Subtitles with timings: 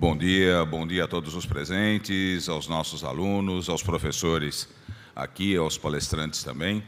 [0.00, 4.68] Bom dia, bom dia a todos os presentes, aos nossos alunos, aos professores
[5.14, 6.84] aqui, aos palestrantes também.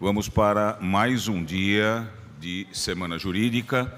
[0.00, 2.10] Vamos para mais um dia
[2.40, 3.94] de Semana Jurídica,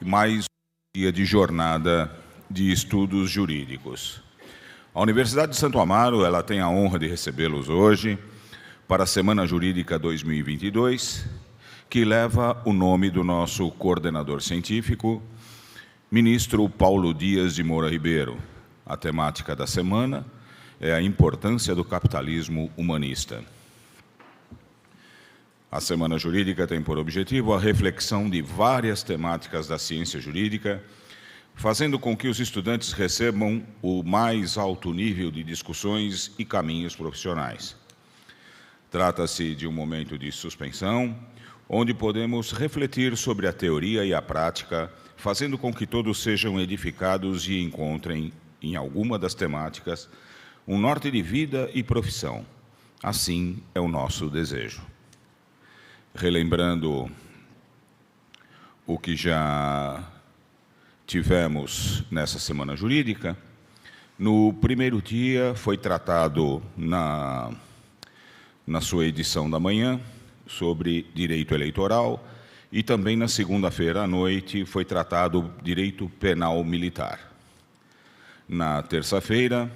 [0.00, 2.10] mais um dia de jornada
[2.50, 4.20] de estudos jurídicos.
[4.92, 8.18] A Universidade de Santo Amaro, ela tem a honra de recebê-los hoje
[8.88, 11.24] para a Semana Jurídica 2022,
[11.88, 15.22] que leva o nome do nosso coordenador científico,
[16.08, 18.38] Ministro Paulo Dias de Moura Ribeiro.
[18.86, 20.24] A temática da semana
[20.80, 23.42] é a importância do capitalismo humanista.
[25.68, 30.80] A Semana Jurídica tem por objetivo a reflexão de várias temáticas da ciência jurídica,
[31.56, 37.74] fazendo com que os estudantes recebam o mais alto nível de discussões e caminhos profissionais.
[38.92, 41.18] Trata-se de um momento de suspensão,
[41.68, 47.48] onde podemos refletir sobre a teoria e a prática fazendo com que todos sejam edificados
[47.48, 50.08] e encontrem, em alguma das temáticas,
[50.66, 52.44] um norte de vida e profissão.
[53.02, 54.82] Assim é o nosso desejo.
[56.14, 57.10] Relembrando
[58.86, 60.04] o que já
[61.06, 63.36] tivemos nessa semana jurídica,
[64.18, 67.50] no primeiro dia foi tratado na,
[68.66, 70.00] na sua edição da manhã
[70.46, 72.24] sobre direito eleitoral
[72.70, 77.32] e também na segunda-feira à noite foi tratado direito penal militar.
[78.48, 79.70] Na terça-feira,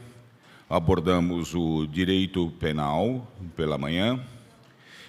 [0.68, 3.26] abordamos o direito penal
[3.56, 4.20] pela manhã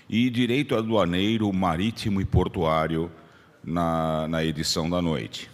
[0.10, 3.12] e direito aduaneiro, marítimo e portuário
[3.64, 5.50] na, na edição da noite.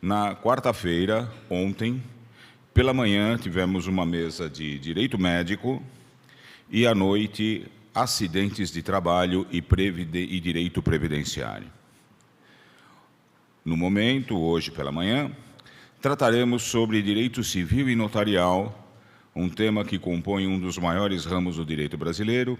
[0.00, 2.02] Na quarta-feira, ontem,
[2.72, 5.82] pela manhã, tivemos uma mesa de direito médico
[6.70, 11.70] e à noite acidentes de trabalho e, e direito previdenciário.
[13.64, 15.30] No momento, hoje pela manhã,
[16.02, 18.80] trataremos sobre direito civil e notarial,
[19.34, 22.58] um tema que compõe um dos maiores ramos do direito brasileiro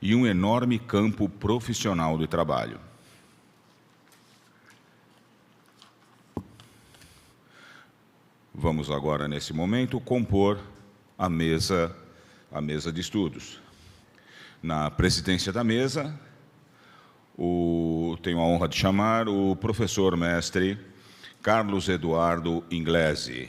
[0.00, 2.78] e um enorme campo profissional de trabalho.
[8.54, 10.58] Vamos agora, nesse momento, compor
[11.18, 11.94] a mesa,
[12.50, 13.65] a mesa de estudos
[14.66, 16.12] na presidência da mesa,
[17.38, 20.76] o, tenho a honra de chamar o professor mestre
[21.40, 23.48] Carlos Eduardo Inglese.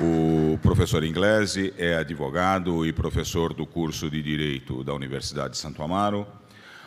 [0.00, 5.82] O professor Inglese é advogado e professor do curso de Direito da Universidade de Santo
[5.82, 6.24] Amaro,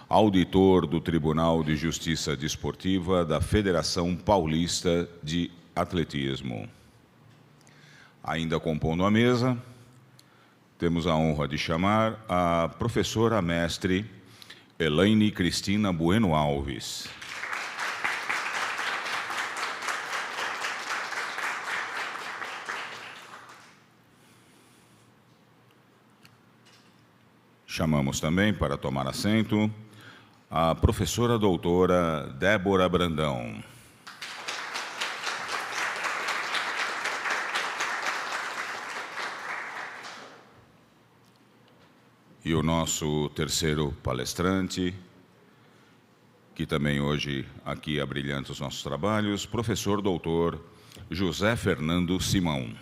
[0.07, 6.78] auditor do Tribunal de Justiça Desportiva da Federação Paulista de Atletismo.
[8.23, 9.57] Ainda compondo a mesa,
[10.77, 14.05] temos a honra de chamar a professora mestre
[14.77, 17.09] Elaine Cristina Bueno Alves.
[27.65, 29.71] Chamamos também para tomar assento
[30.51, 33.63] a professora doutora Débora Brandão.
[42.43, 44.95] E o nosso terceiro palestrante,
[46.55, 50.57] que também hoje aqui abrilhanta os nossos trabalhos, professor doutor
[51.11, 52.73] José Fernando Simão.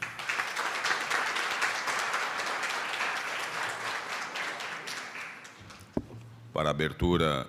[6.54, 7.48] Para a abertura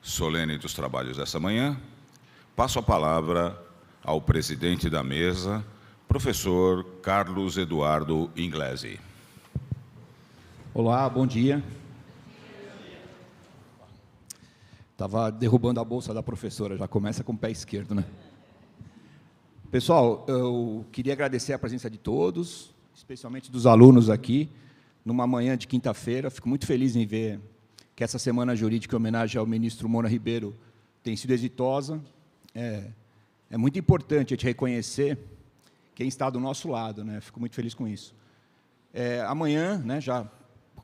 [0.00, 1.78] solene dos trabalhos dessa manhã,
[2.56, 3.62] passo a palavra
[4.02, 5.62] ao presidente da mesa,
[6.08, 9.09] professor Carlos Eduardo Inglese.
[10.72, 11.64] Olá, bom dia.
[14.92, 18.04] Estava derrubando a bolsa da professora, já começa com o pé esquerdo, né?
[19.68, 24.48] Pessoal, eu queria agradecer a presença de todos, especialmente dos alunos aqui,
[25.04, 26.30] numa manhã de quinta-feira.
[26.30, 27.40] Fico muito feliz em ver
[27.96, 30.54] que essa semana jurídica em homenagem ao ministro Mona Ribeiro
[31.02, 32.00] tem sido exitosa.
[32.54, 32.84] É,
[33.50, 35.18] é muito importante a gente reconhecer
[35.96, 37.20] quem está do nosso lado, né?
[37.20, 38.14] Fico muito feliz com isso.
[38.94, 40.30] É, amanhã, né, já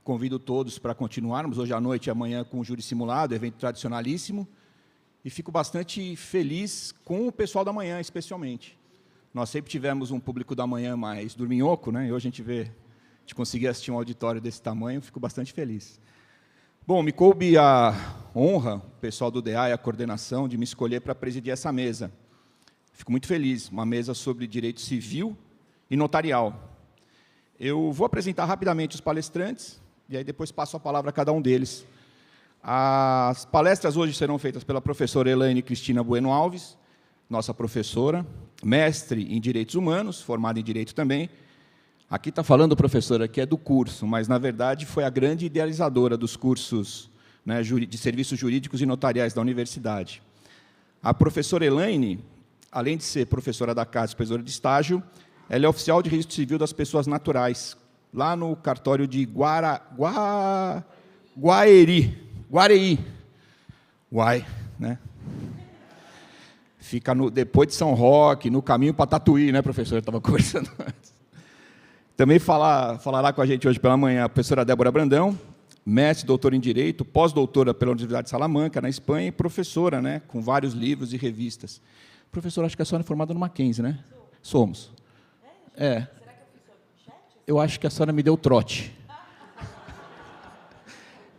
[0.06, 4.46] Convido todos para continuarmos hoje à noite e amanhã com o júri simulado, evento tradicionalíssimo.
[5.24, 8.78] E fico bastante feliz com o pessoal da manhã, especialmente.
[9.34, 12.06] Nós sempre tivemos um público da manhã mais dorminhoco, né?
[12.06, 15.52] E hoje a gente vê, a gente conseguir assistir um auditório desse tamanho, fico bastante
[15.52, 16.00] feliz.
[16.86, 17.92] Bom, me coube a
[18.32, 22.12] honra, o pessoal do DA e a coordenação, de me escolher para presidir essa mesa.
[22.92, 25.36] Fico muito feliz, uma mesa sobre direito civil
[25.90, 26.78] e notarial.
[27.58, 31.40] Eu vou apresentar rapidamente os palestrantes, e aí depois passo a palavra a cada um
[31.40, 31.84] deles.
[32.62, 36.76] As palestras hoje serão feitas pela professora Elaine Cristina Bueno Alves,
[37.28, 38.26] nossa professora,
[38.62, 41.28] mestre em Direitos Humanos, formada em Direito também.
[42.08, 46.16] Aqui está falando, professora, que é do curso, mas, na verdade, foi a grande idealizadora
[46.16, 47.10] dos cursos
[47.44, 50.22] né, de serviços jurídicos e notariais da universidade.
[51.02, 52.24] A professora Elaine,
[52.70, 55.02] além de ser professora da casa, professora de estágio,
[55.48, 57.76] ela é oficial de registro civil das pessoas naturais,
[58.16, 60.82] lá no cartório de Guara, Gua,
[61.38, 62.18] Guaeri,
[62.50, 62.98] Guareí.
[64.10, 64.46] Uai,
[64.78, 64.98] né?
[66.78, 69.96] Fica no, depois de São Roque, no caminho para Tatuí, né, professor?
[69.96, 71.14] Eu estava conversando antes.
[72.16, 75.38] Também falar, falará com a gente hoje pela manhã a professora Débora Brandão,
[75.84, 80.40] mestre, doutora em Direito, pós-doutora pela Universidade de Salamanca, na Espanha, e professora, né, com
[80.40, 81.82] vários livros e revistas.
[82.32, 83.98] Professora, acho que a senhora é formada no Mackenzie, né?
[84.40, 84.90] Somos.
[85.76, 86.06] É.
[87.46, 88.92] Eu acho que a senhora me deu trote.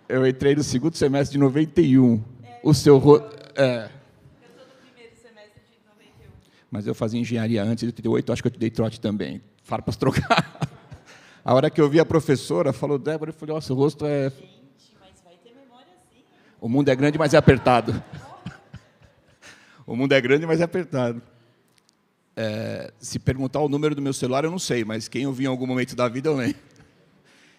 [0.07, 2.23] Eu entrei no segundo semestre de 91.
[2.43, 2.97] É, o seu.
[2.97, 3.17] Ro...
[3.17, 3.21] É.
[3.21, 6.31] Eu estou no primeiro semestre de 91.
[6.71, 9.41] Mas eu fazia engenharia antes de 88, acho que eu te dei trote também.
[9.63, 10.69] Farpas trocar.
[11.43, 14.29] A hora que eu vi a professora, falou, Débora, eu falei, nossa, o rosto é.
[14.29, 16.23] Gente, mas vai ter memória sim.
[16.61, 18.01] O mundo é grande, mas é apertado.
[19.85, 21.21] o mundo é grande, mas é apertado.
[22.39, 25.45] É, se perguntar o número do meu celular, eu não sei, mas quem eu vi
[25.45, 26.55] em algum momento da vida, eu lembro.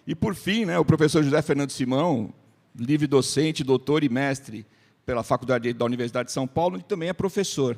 [0.07, 2.33] E, por fim, né, o professor José Fernando Simão,
[2.79, 4.65] livre docente, doutor e mestre
[5.05, 7.77] pela Faculdade da Universidade de São Paulo, e também é professor.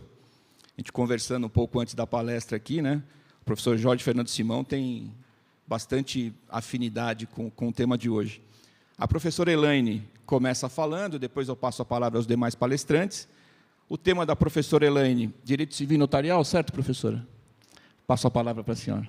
[0.77, 3.03] A gente conversando um pouco antes da palestra aqui, né,
[3.41, 5.11] o professor Jorge Fernando Simão tem
[5.67, 8.43] bastante afinidade com, com o tema de hoje.
[8.99, 13.27] A professora Elaine começa falando, depois eu passo a palavra aos demais palestrantes.
[13.93, 17.27] O tema da professora Elaine, Direito Civil Notarial, certo, professora?
[18.07, 19.09] Passo a palavra para a senhora.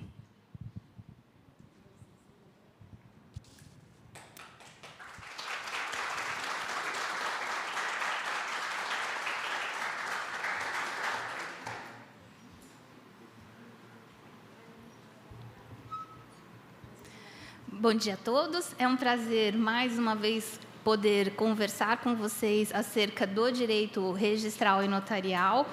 [17.68, 18.74] Bom dia a todos.
[18.80, 24.88] É um prazer mais uma vez poder conversar com vocês acerca do direito registral e
[24.88, 25.66] notarial,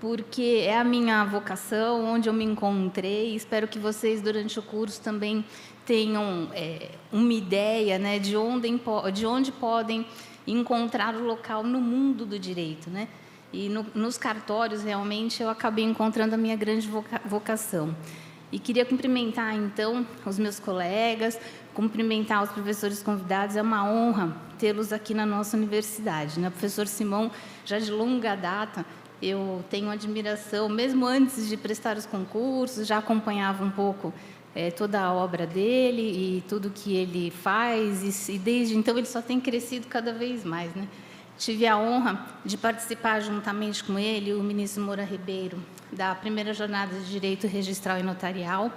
[0.00, 3.34] porque é a minha vocação, onde eu me encontrei.
[3.34, 5.44] Espero que vocês, durante o curso, também
[5.84, 8.68] tenham é, uma ideia né, de, onde,
[9.12, 10.06] de onde podem
[10.46, 12.90] encontrar o local no mundo do direito.
[12.90, 13.08] Né?
[13.52, 17.94] E no, nos cartórios, realmente, eu acabei encontrando a minha grande voca vocação.
[18.50, 21.38] E queria cumprimentar, então, os meus colegas,
[21.78, 23.54] cumprimentar os professores convidados.
[23.54, 26.40] É uma honra tê-los aqui na nossa universidade.
[26.40, 26.50] Né?
[26.50, 27.30] Professor Simão,
[27.64, 28.84] já de longa data,
[29.22, 34.12] eu tenho admiração, mesmo antes de prestar os concursos, já acompanhava um pouco
[34.56, 39.06] é, toda a obra dele e tudo que ele faz, e, e desde então ele
[39.06, 40.74] só tem crescido cada vez mais.
[40.74, 40.88] Né?
[41.38, 45.56] Tive a honra de participar juntamente com ele, o ministro Moura Ribeiro,
[45.92, 48.72] da primeira jornada de direito registral e notarial.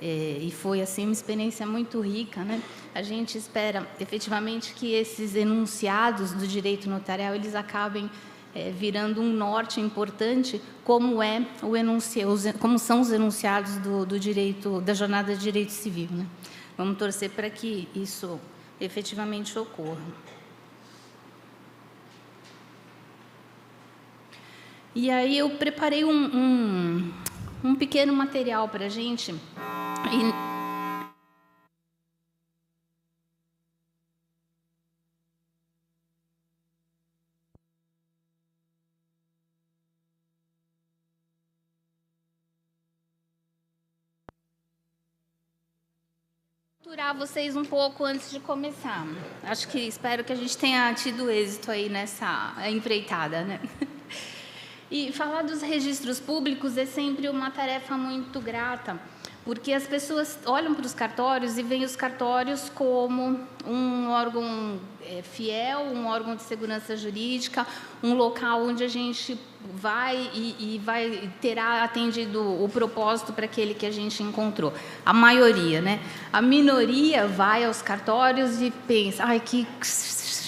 [0.00, 2.60] É, e foi assim uma experiência muito rica, né?
[2.94, 8.10] A gente espera efetivamente que esses enunciados do direito notarial eles acabem
[8.54, 14.18] é, virando um norte importante, como é o enunciado, como são os enunciados do, do
[14.18, 16.26] direito da jornada de direito civil, né?
[16.76, 18.40] Vamos torcer para que isso
[18.80, 20.02] efetivamente ocorra.
[24.94, 27.12] E aí eu preparei um, um,
[27.64, 29.34] um pequeno material para a gente.
[30.12, 30.44] E
[47.14, 49.06] vocês um pouco antes de começar.
[49.42, 53.60] Acho que espero que a gente tenha tido êxito aí nessa empreitada, né?
[54.90, 59.00] E falar dos registros públicos é sempre uma tarefa muito grata,
[59.44, 65.22] porque as pessoas olham para os cartórios e veem os cartórios como um órgão é,
[65.22, 67.66] fiel, um órgão de segurança jurídica,
[68.02, 69.38] um local onde a gente
[69.74, 74.72] vai e, e vai terá atendido o propósito para aquele que a gente encontrou.
[75.04, 76.00] A maioria, né?
[76.32, 79.66] A minoria vai aos cartórios e pensa, ai que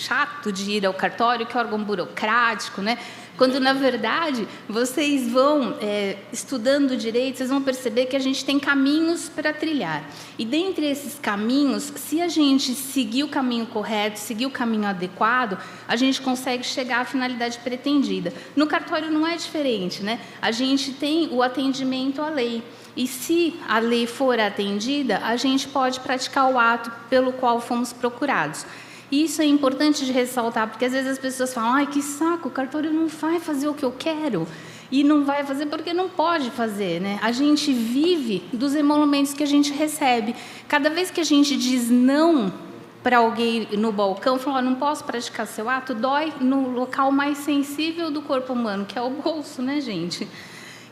[0.06, 2.98] chato de ir ao cartório, que órgão burocrático, né?
[3.36, 8.58] Quando, na verdade, vocês vão é, estudando direito, vocês vão perceber que a gente tem
[8.58, 10.08] caminhos para trilhar.
[10.38, 15.58] E dentre esses caminhos, se a gente seguir o caminho correto, seguir o caminho adequado,
[15.86, 18.32] a gente consegue chegar à finalidade pretendida.
[18.54, 20.18] No cartório não é diferente, né?
[20.40, 22.62] A gente tem o atendimento à lei.
[22.96, 27.92] E se a lei for atendida, a gente pode praticar o ato pelo qual fomos
[27.92, 28.64] procurados.
[29.10, 32.48] E isso é importante de ressaltar, porque às vezes as pessoas falam: ai, que saco,
[32.48, 34.46] o cartório não vai fazer o que eu quero.
[34.90, 37.00] E não vai fazer porque não pode fazer.
[37.00, 37.18] Né?
[37.20, 40.34] A gente vive dos emolumentos que a gente recebe.
[40.68, 42.52] Cada vez que a gente diz não
[43.02, 48.10] para alguém no balcão, falar, não posso praticar seu ato, dói no local mais sensível
[48.10, 50.26] do corpo humano, que é o bolso, né, gente?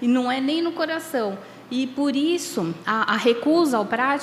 [0.01, 1.37] E não é nem no coração.
[1.71, 3.79] E por isso, a, a recusa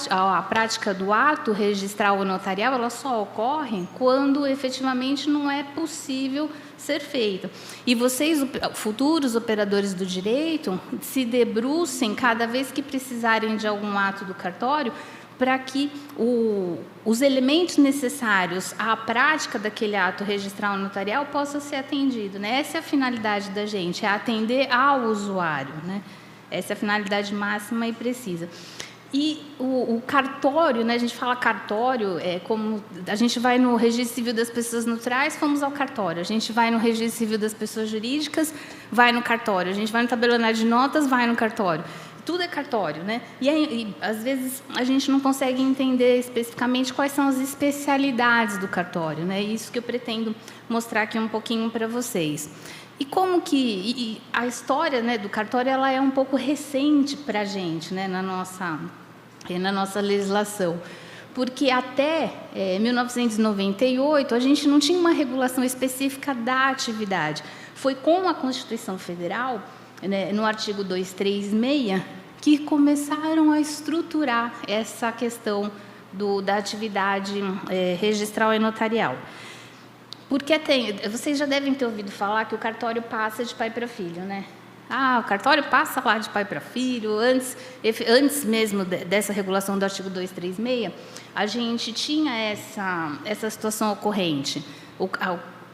[0.10, 6.50] à prática do ato registral ou notarial, ela só ocorre quando efetivamente não é possível
[6.78, 7.50] ser feita.
[7.86, 14.24] E vocês, futuros operadores do direito, se debrucem cada vez que precisarem de algum ato
[14.24, 14.94] do cartório
[15.38, 22.40] para que o, os elementos necessários à prática daquele ato registral notarial possam ser atendidos.
[22.40, 22.60] Né?
[22.60, 25.74] Essa é a finalidade da gente, é atender ao usuário.
[25.84, 26.04] Né?
[26.52, 28.50] Essa é a finalidade máxima e precisa.
[29.14, 33.76] E o, o, cartório, né, a gente fala cartório, é como a gente vai no
[33.76, 36.22] registro civil das pessoas naturais, fomos ao cartório.
[36.22, 38.54] A gente vai no registro civil das pessoas jurídicas,
[38.90, 39.70] vai no cartório.
[39.70, 41.84] A gente vai no tabelonário de notas, vai no cartório
[42.26, 43.22] tudo é cartório, né?
[43.40, 43.64] E, aí,
[44.00, 49.26] e, às vezes a gente não consegue entender especificamente quais são as especialidades do cartório,
[49.26, 49.42] né?
[49.42, 50.36] Isso que eu pretendo
[50.70, 52.50] mostrar aqui um pouquinho para vocês.
[53.02, 57.42] E como que e, a história né, do cartório ela é um pouco recente para
[57.42, 58.80] a gente, né, na nossa
[59.60, 60.80] na nossa legislação,
[61.34, 67.44] porque até é, 1998 a gente não tinha uma regulação específica da atividade.
[67.74, 69.64] Foi com a Constituição Federal
[70.04, 72.04] né, no artigo 236,
[72.40, 75.72] que começaram a estruturar essa questão
[76.14, 79.18] do, da atividade é, registral e notarial.
[80.32, 83.86] Porque tem, vocês já devem ter ouvido falar que o cartório passa de pai para
[83.86, 84.46] filho, né?
[84.90, 87.18] Ah, o cartório passa lá de pai para filho.
[87.20, 87.58] Antes,
[88.08, 90.94] antes mesmo dessa regulação do artigo 236,
[91.36, 94.64] a gente tinha essa, essa situação ocorrente.
[94.98, 95.10] O,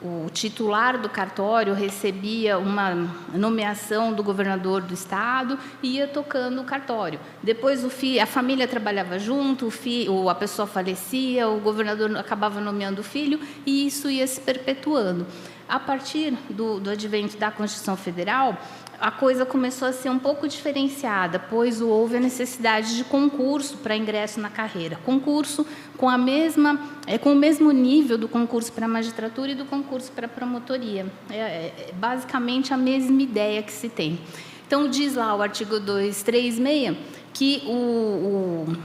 [0.01, 2.93] o titular do cartório recebia uma
[3.33, 7.19] nomeação do governador do estado e ia tocando o cartório.
[7.41, 12.61] Depois o fi, a família trabalhava junto, o fi, a pessoa falecia, o governador acabava
[12.61, 15.25] nomeando o filho e isso ia se perpetuando.
[15.67, 18.57] A partir do, do advento da Constituição Federal,
[18.99, 23.95] a coisa começou a ser um pouco diferenciada, pois houve a necessidade de concurso para
[23.95, 24.97] ingresso na carreira.
[25.05, 29.65] Concurso com, a mesma, é, com o mesmo nível do concurso para magistratura e do
[29.65, 31.05] concurso para promotoria.
[31.29, 34.19] É, é, é basicamente a mesma ideia que se tem.
[34.65, 36.97] Então, diz lá o artigo 236
[37.33, 38.77] que o, o,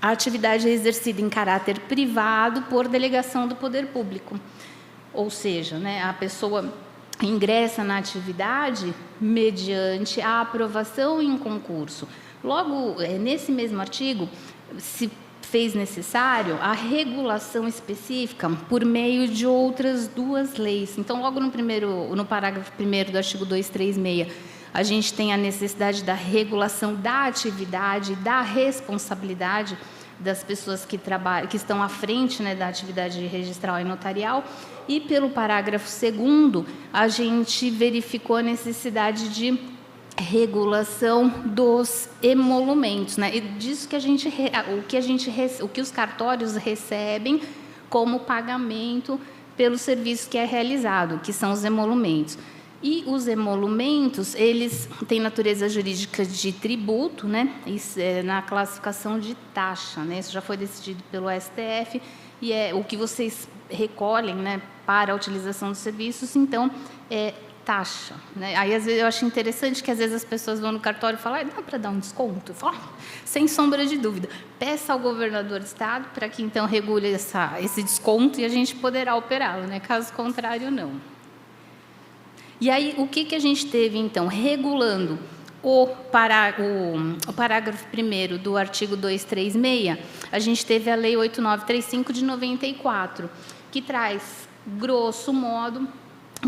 [0.00, 4.40] a atividade é exercida em caráter privado por delegação do poder público.
[5.12, 6.72] Ou seja, né, a pessoa
[7.22, 12.08] ingressa na atividade mediante a aprovação em concurso.
[12.42, 14.28] Logo, é, nesse mesmo artigo,
[14.78, 15.10] se
[15.42, 20.98] fez necessário a regulação específica por meio de outras duas leis.
[20.98, 24.28] Então, logo no primeiro, no parágrafo 1 do artigo 236,
[24.72, 29.76] a gente tem a necessidade da regulação da atividade, da responsabilidade
[30.20, 34.44] das pessoas que trabalham, que estão à frente né, da atividade registral e notarial.
[34.88, 39.58] E pelo parágrafo 2 a gente verificou a necessidade de
[40.16, 43.36] regulação dos emolumentos, né?
[43.36, 44.28] E disso que a gente
[44.76, 45.32] o que a gente
[45.62, 47.40] o que os cartórios recebem
[47.88, 49.20] como pagamento
[49.56, 52.36] pelo serviço que é realizado, que são os emolumentos.
[52.82, 57.52] E os emolumentos, eles têm natureza jurídica de tributo, né?
[57.66, 60.20] Isso é na classificação de taxa, né?
[60.20, 62.00] Isso já foi decidido pelo STF
[62.40, 66.70] e é o que vocês recolhem, né, para a utilização dos serviços, então
[67.10, 68.56] é taxa, né?
[68.56, 71.20] Aí às vezes eu acho interessante que às vezes as pessoas vão no cartório e
[71.20, 72.52] falam, ah, dá para dar um desconto?
[72.52, 72.88] Eu falo, ah,
[73.26, 77.82] sem sombra de dúvida, peça ao governador do estado para que então regule essa, esse
[77.82, 79.80] desconto e a gente poderá operá-lo, né?
[79.80, 81.17] Caso contrário, não.
[82.60, 84.26] E aí, o que, que a gente teve, então?
[84.26, 85.18] Regulando
[85.62, 85.90] o, o,
[87.28, 89.98] o parágrafo 1 do artigo 236,
[90.30, 93.30] a gente teve a Lei 8935 de 94,
[93.70, 95.86] que traz, grosso modo,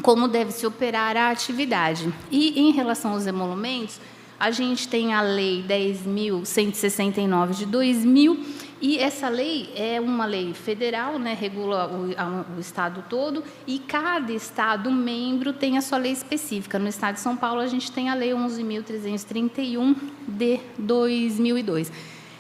[0.03, 2.13] como deve se operar a atividade.
[2.31, 4.01] E, em relação aos emolumentos,
[4.39, 8.45] a gente tem a Lei 10.169 de 2000,
[8.81, 14.33] e essa lei é uma lei federal, né, regula o, o, estado todo, e cada
[14.33, 16.79] estado membro tem a sua lei específica.
[16.79, 19.97] No estado de São Paulo, a gente tem a lei 11.331
[20.27, 21.93] de 2002.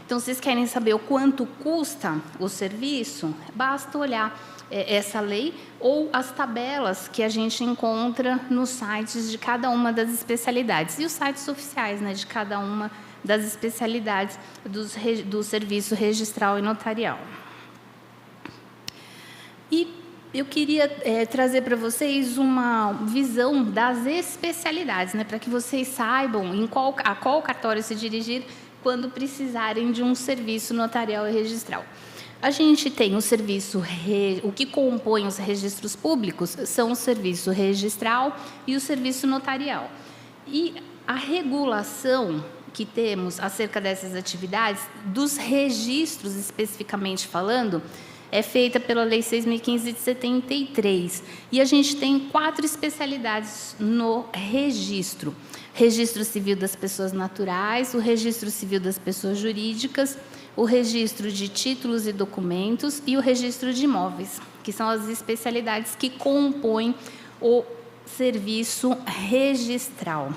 [0.07, 3.35] Então, vocês querem saber o quanto custa o serviço?
[3.55, 4.37] Basta olhar
[4.71, 9.93] é, essa lei ou as tabelas que a gente encontra nos sites de cada uma
[9.93, 15.95] das especialidades e os sites oficiais né, de cada uma das das especialidades do serviço
[15.95, 17.19] registral e notarial.
[19.71, 19.89] E
[20.33, 26.55] eu queria é, trazer para vocês uma visão das especialidades, né, para que vocês saibam
[26.55, 28.45] em qual, a qual cartório se dirigir
[28.83, 31.85] quando precisarem de um serviço notarial e registral.
[32.43, 33.83] A gente tem o serviço,
[34.43, 38.35] o que compõe os registros públicos são o serviço registral
[38.67, 39.91] e o serviço notarial.
[40.47, 40.75] E
[41.07, 47.83] a regulação que temos acerca dessas atividades, dos registros especificamente falando,
[48.33, 51.23] é feita pela Lei 6.015 de 73.
[51.51, 55.35] E a gente tem quatro especialidades no registro:
[55.75, 60.17] registro civil das pessoas naturais, o registro civil das pessoas jurídicas,
[60.57, 65.97] o registro de títulos e documentos e o registro de imóveis, que são as especialidades
[65.97, 66.95] que compõem
[67.41, 67.65] o
[68.07, 70.33] serviço registral.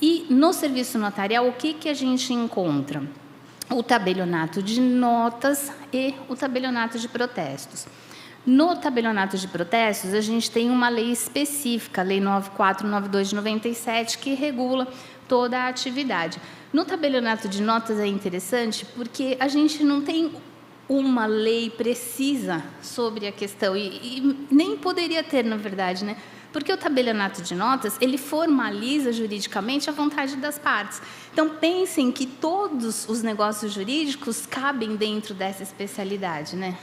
[0.00, 3.02] E no serviço notarial, o que, que a gente encontra?
[3.70, 7.86] o tabelionato de notas e o tabelionato de protestos.
[8.46, 14.18] No tabelionato de protestos, a gente tem uma lei específica, a Lei 9492 de 97,
[14.18, 14.88] que regula
[15.26, 16.40] toda a atividade.
[16.72, 20.32] No tabelionato de notas é interessante porque a gente não tem
[20.88, 23.88] uma lei precisa sobre a questão, e,
[24.18, 26.16] e nem poderia ter, na verdade, né?
[26.52, 31.00] Porque o tabelionato de notas, ele formaliza juridicamente a vontade das partes.
[31.32, 36.76] Então, pensem que todos os negócios jurídicos cabem dentro dessa especialidade, né?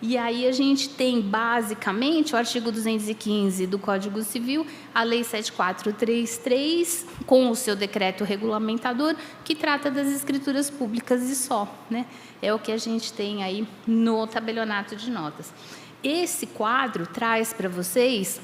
[0.00, 7.06] E aí a gente tem, basicamente, o artigo 215 do Código Civil, a Lei 7433,
[7.24, 11.66] com o seu decreto regulamentador, que trata das escrituras públicas e só.
[11.88, 12.04] Né?
[12.42, 15.52] É o que a gente tem aí no tabelionato de notas.
[16.04, 18.38] Esse quadro traz para vocês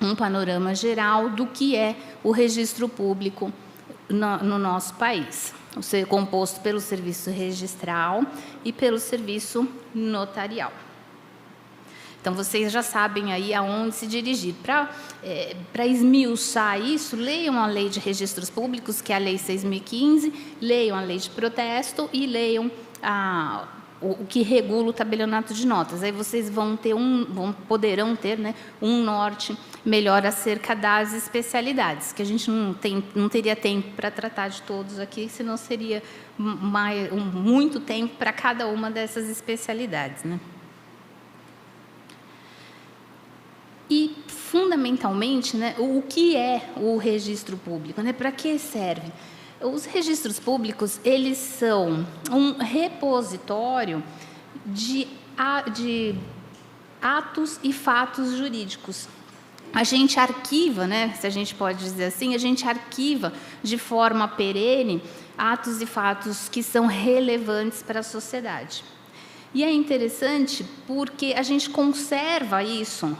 [0.00, 3.52] um panorama geral do que é o registro público
[4.08, 8.24] no, no nosso país, ser composto pelo serviço registral
[8.64, 10.72] e pelo serviço notarial.
[12.20, 14.54] Então, vocês já sabem aí aonde se dirigir.
[14.62, 14.88] Para
[15.22, 15.54] é,
[15.86, 21.02] esmiuçar isso, leiam a Lei de Registros Públicos, que é a Lei 6.015, leiam a
[21.02, 22.70] Lei de Protesto e leiam
[23.02, 23.68] a,
[24.04, 26.02] o, o, que regula o tabelionato de notas.
[26.02, 32.12] Aí vocês vão ter um, vão, poderão ter né, um norte melhor acerca das especialidades,
[32.12, 36.02] que a gente não, tem, não teria tempo para tratar de todos aqui, senão seria
[36.38, 40.22] mais, um, muito tempo para cada uma dessas especialidades.
[40.24, 40.38] Né?
[43.90, 48.02] E, fundamentalmente, né, o que é o registro público?
[48.02, 48.12] Né?
[48.12, 49.12] Para que serve?
[49.60, 54.02] Os registros públicos eles são um repositório
[54.66, 55.08] de,
[55.72, 56.14] de
[57.00, 59.08] atos e fatos jurídicos
[59.74, 64.28] a gente arquiva, né, se a gente pode dizer assim, a gente arquiva de forma
[64.28, 65.02] perene
[65.36, 68.84] atos e fatos que são relevantes para a sociedade.
[69.52, 73.16] E é interessante porque a gente conserva isso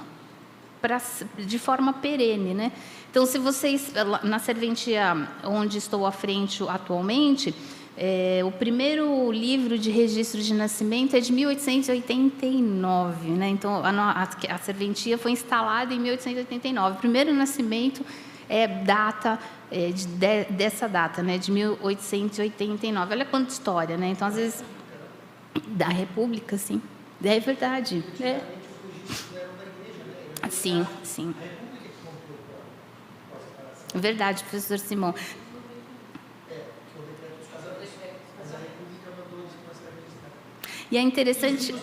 [0.85, 1.01] pra,
[1.38, 2.70] de forma perene, né?
[3.11, 3.90] Então, se vocês
[4.23, 7.55] na serventia onde estou à frente atualmente,
[7.97, 13.49] é, o primeiro livro de registro de nascimento é de 1889, né?
[13.49, 16.97] Então a, a, a serventia foi instalada em 1889.
[16.97, 18.05] O primeiro nascimento
[18.47, 19.38] é data
[19.70, 21.38] é, de, de, dessa data, né?
[21.38, 23.14] De 1889.
[23.14, 24.09] Olha quanta história, né?
[24.09, 24.62] Então às vezes
[25.68, 26.83] da República, sim,
[27.25, 28.05] é verdade.
[28.20, 28.63] É.
[30.50, 31.35] Sim, sim.
[33.94, 35.14] Verdade, professor Simão.
[40.90, 41.74] E é interessante,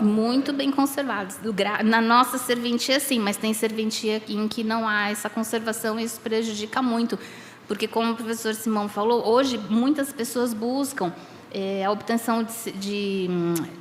[0.00, 1.38] muito bem conservados.
[1.84, 6.20] Na nossa serventia, sim, mas tem serventia em que não há essa conservação e isso
[6.20, 7.18] prejudica muito.
[7.66, 11.12] Porque, como o professor Simão falou, hoje muitas pessoas buscam
[11.52, 13.28] é, a obtenção de, de,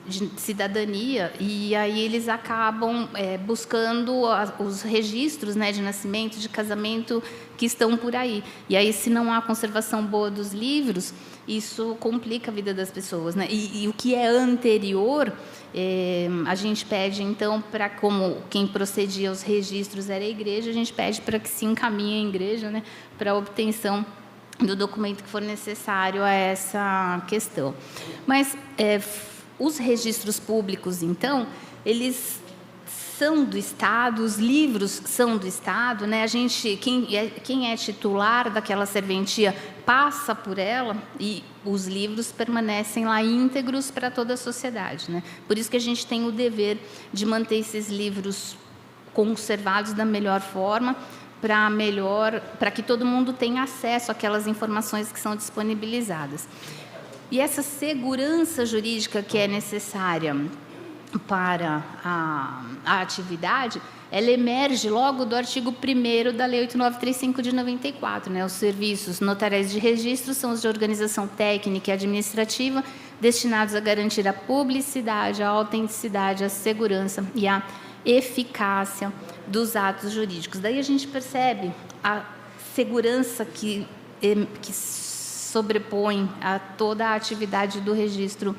[0.05, 6.49] de, cidadania e aí eles acabam é, buscando a, os registros né, de nascimento, de
[6.49, 7.23] casamento
[7.57, 8.43] que estão por aí.
[8.67, 11.13] E aí, se não há conservação boa dos livros,
[11.47, 13.35] isso complica a vida das pessoas.
[13.35, 13.47] Né?
[13.49, 15.31] E, e o que é anterior,
[15.73, 20.73] é, a gente pede, então, para como quem procedia aos registros era a igreja, a
[20.73, 22.83] gente pede para que se encaminhe a igreja né,
[23.17, 24.05] para a obtenção
[24.65, 27.73] do documento que for necessário a essa questão.
[28.25, 29.01] Mas é,
[29.59, 31.47] os registros públicos, então,
[31.85, 32.39] eles
[33.21, 36.23] são do Estado, os livros são do Estado, né?
[36.23, 42.31] A gente, quem é, quem é titular daquela serventia passa por ela e os livros
[42.31, 45.21] permanecem lá íntegros para toda a sociedade, né?
[45.47, 46.79] Por isso que a gente tem o dever
[47.13, 48.57] de manter esses livros
[49.13, 50.95] conservados da melhor forma
[51.41, 56.47] para melhor, para que todo mundo tenha acesso àquelas informações que são disponibilizadas.
[57.31, 60.35] E essa segurança jurídica que é necessária
[61.27, 68.31] para a, a atividade, ela emerge logo do artigo 1 da Lei 8935 de 94.
[68.31, 68.45] Né?
[68.45, 72.83] Os serviços notariais de registro são os de organização técnica e administrativa
[73.19, 77.63] destinados a garantir a publicidade, a autenticidade, a segurança e a
[78.05, 79.11] eficácia
[79.47, 80.59] dos atos jurídicos.
[80.59, 81.71] Daí a gente percebe
[82.03, 82.23] a
[82.73, 83.87] segurança que,
[84.61, 88.55] que sobrepõe a toda a atividade do registro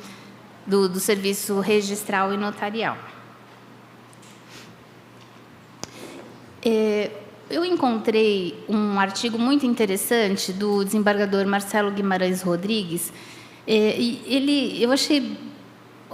[0.66, 2.96] do, do serviço registral e notarial.
[6.64, 7.10] É,
[7.50, 13.12] eu encontrei um artigo muito interessante do desembargador Marcelo Guimarães Rodrigues.
[13.66, 15.36] É, ele, eu achei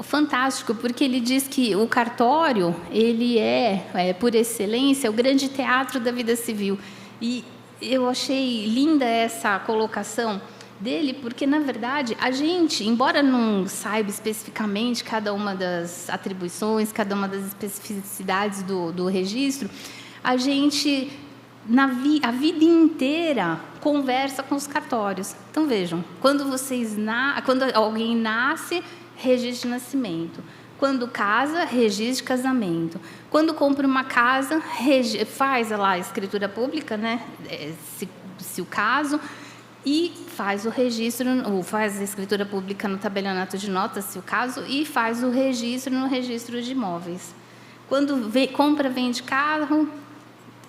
[0.03, 6.01] fantástico porque ele diz que o cartório ele é, é por excelência o grande teatro
[6.01, 6.79] da vida civil
[7.21, 7.45] e
[7.81, 10.41] eu achei linda essa colocação
[10.81, 17.15] dele, porque na verdade a gente, embora não saiba especificamente cada uma das atribuições, cada
[17.15, 19.69] uma das especificidades do, do registro,
[20.23, 21.11] a gente
[21.67, 25.35] na vi, a vida inteira conversa com os cartórios.
[25.51, 28.83] Então vejam, quando vocês na, quando alguém nasce,
[29.19, 30.43] registro de nascimento.
[30.79, 33.01] Quando casa, registro de casamento.
[33.31, 34.63] Quando compra uma casa,
[35.27, 37.21] faz lá a escritura pública, né?
[37.49, 39.21] É, se, se o caso,
[39.85, 44.23] e faz o registro, ou faz a escritura pública no tabelionato de notas, se o
[44.23, 47.35] caso, e faz o registro no registro de imóveis.
[47.89, 49.89] Quando vê, compra, vende carro,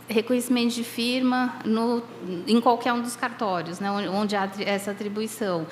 [0.07, 2.01] reconhecimento de firma no,
[2.47, 5.67] em qualquer um dos cartórios, né, onde há essa atribuição.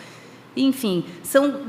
[0.58, 1.62] Enfim, são,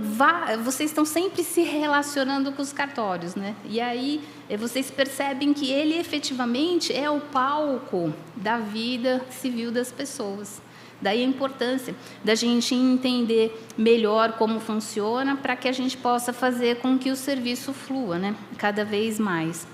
[0.65, 3.55] vocês estão sempre se relacionando com os cartórios, né?
[3.67, 9.93] E aí eh, vocês percebem que ele efetivamente é o palco da vida civil das
[9.93, 10.63] pessoas.
[11.03, 16.79] Daí a importância da gente entender melhor como funciona para que a gente possa fazer
[16.79, 18.35] com que o serviço flua, né?
[18.57, 19.67] Cada vez mais.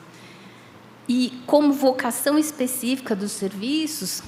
[1.08, 4.22] E como vocação específica dos serviços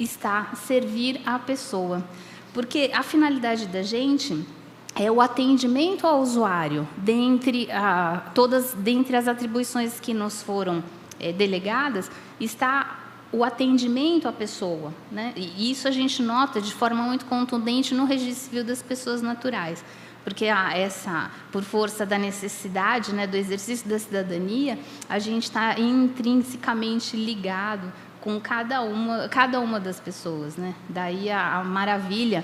[0.00, 2.02] está servir a pessoa.
[2.54, 4.46] Porque a finalidade da gente
[4.94, 10.82] é o atendimento ao usuário, dentre, a, todas, dentre as atribuições que nos foram
[11.18, 13.00] é, delegadas, está
[13.32, 14.94] o atendimento à pessoa.
[15.10, 15.32] Né?
[15.36, 19.84] E isso a gente nota de forma muito contundente no registro civil das pessoas naturais
[20.24, 25.78] porque ah, essa, por força da necessidade, né, do exercício da cidadania, a gente está
[25.78, 27.92] intrinsecamente ligado
[28.24, 30.74] com cada uma, cada uma das pessoas, né?
[30.88, 32.42] Daí a, a maravilha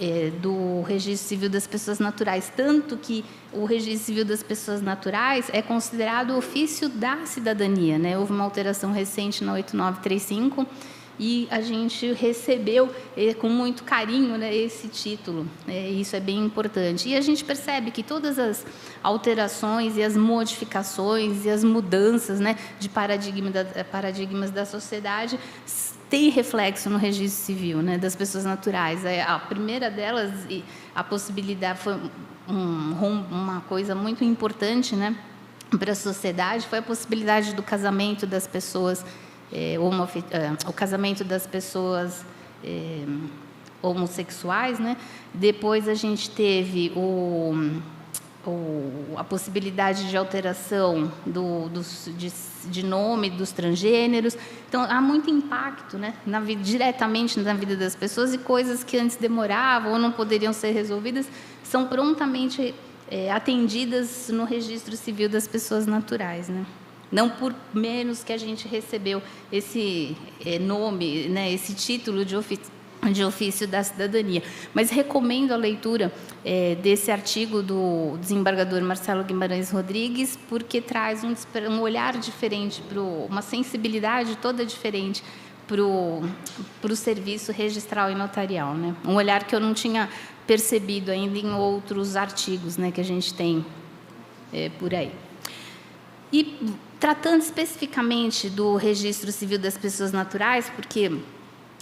[0.00, 5.48] é, do registro civil das pessoas naturais, tanto que o registro civil das pessoas naturais
[5.52, 8.18] é considerado ofício da cidadania, né?
[8.18, 10.66] Houve uma alteração recente na 8935
[11.18, 15.46] e a gente recebeu eh, com muito carinho né, esse título.
[15.68, 17.08] É, isso é bem importante.
[17.08, 18.64] E a gente percebe que todas as
[19.02, 25.38] alterações e as modificações e as mudanças né, de paradigma da, paradigmas da sociedade
[26.08, 29.04] têm reflexo no registro civil né, das pessoas naturais.
[29.04, 30.30] É, a primeira delas,
[30.94, 31.94] a possibilidade foi
[32.48, 35.16] um, uma coisa muito importante né,
[35.78, 39.04] para a sociedade, foi a possibilidade do casamento das pessoas
[39.52, 42.24] é, é, o casamento das pessoas
[42.64, 43.04] é,
[43.82, 44.96] homossexuais, né?
[45.34, 47.80] Depois a gente teve o,
[48.46, 52.32] o, a possibilidade de alteração do, dos, de,
[52.70, 54.36] de, nome dos transgêneros.
[54.68, 56.14] Então há muito impacto, né?
[56.24, 60.52] Na vida, diretamente na vida das pessoas e coisas que antes demoravam ou não poderiam
[60.52, 61.28] ser resolvidas
[61.62, 62.74] são prontamente
[63.10, 66.64] é, atendidas no registro civil das pessoas naturais, né?
[67.12, 69.22] Não por menos que a gente recebeu
[69.52, 72.72] esse é, nome, né, esse título de ofício,
[73.12, 74.42] de ofício da cidadania.
[74.72, 76.10] Mas recomendo a leitura
[76.42, 81.34] é, desse artigo do desembargador Marcelo Guimarães Rodrigues, porque traz um,
[81.70, 85.22] um olhar diferente, pro, uma sensibilidade toda diferente
[85.66, 88.74] para o serviço registral e notarial.
[88.74, 88.94] Né?
[89.04, 90.08] Um olhar que eu não tinha
[90.46, 93.64] percebido ainda em outros artigos né, que a gente tem
[94.52, 95.12] é, por aí.
[96.32, 96.58] E
[97.02, 101.10] tratando especificamente do registro civil das pessoas naturais, porque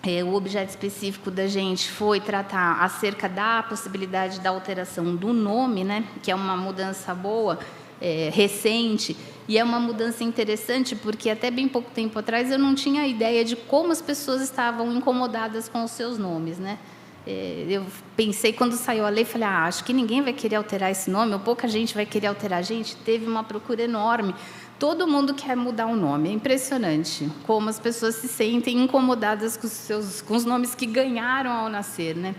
[0.02, 5.85] é, o objeto específico da gente foi tratar acerca da possibilidade da alteração do nome,
[5.85, 7.59] né, que é uma mudança boa,
[8.00, 9.14] é, recente,
[9.46, 13.44] e é uma mudança interessante porque até bem pouco tempo atrás eu não tinha ideia
[13.44, 16.78] de como as pessoas estavam incomodadas com os seus nomes, né?
[17.26, 17.85] É, eu
[18.16, 21.35] pensei quando saiu a lei, falei, ah, acho que ninguém vai querer alterar esse nome,
[21.35, 22.96] ou pouca gente vai querer alterar gente.
[22.96, 24.35] Teve uma procura enorme.
[24.81, 26.31] Todo mundo quer mudar o nome.
[26.31, 30.87] É impressionante como as pessoas se sentem incomodadas com os, seus, com os nomes que
[30.87, 32.35] ganharam ao nascer, né?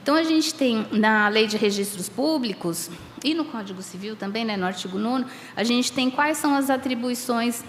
[0.00, 2.88] Então a gente tem na lei de registros públicos
[3.24, 6.70] E no Código Civil também, né, no artigo 9, a gente tem quais são as
[6.70, 7.64] atribuições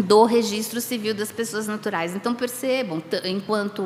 [0.00, 2.14] do registro civil das pessoas naturais.
[2.14, 3.82] Então, percebam, enquanto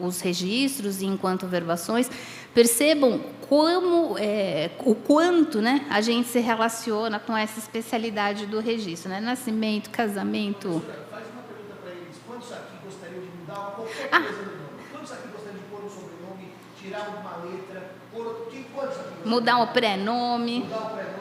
[0.00, 2.10] os registros e enquanto verbações,
[2.54, 9.08] percebam como, é, o quanto né, a gente se relaciona com essa especialidade do registro.
[9.08, 9.20] Né?
[9.20, 10.82] Nascimento, casamento.
[11.10, 12.16] Faz uma pergunta para eles.
[12.26, 14.20] Quantos aqui gostariam de mudar qualquer ah.
[14.20, 14.82] coisa no nome?
[14.92, 17.90] Quantos aqui gostariam de pôr um sobrenome, tirar uma letra?
[18.12, 18.48] Pôr...
[18.74, 20.60] Quantos aqui Mudar o pré-nome.
[20.60, 21.17] Mudar o pré-nome.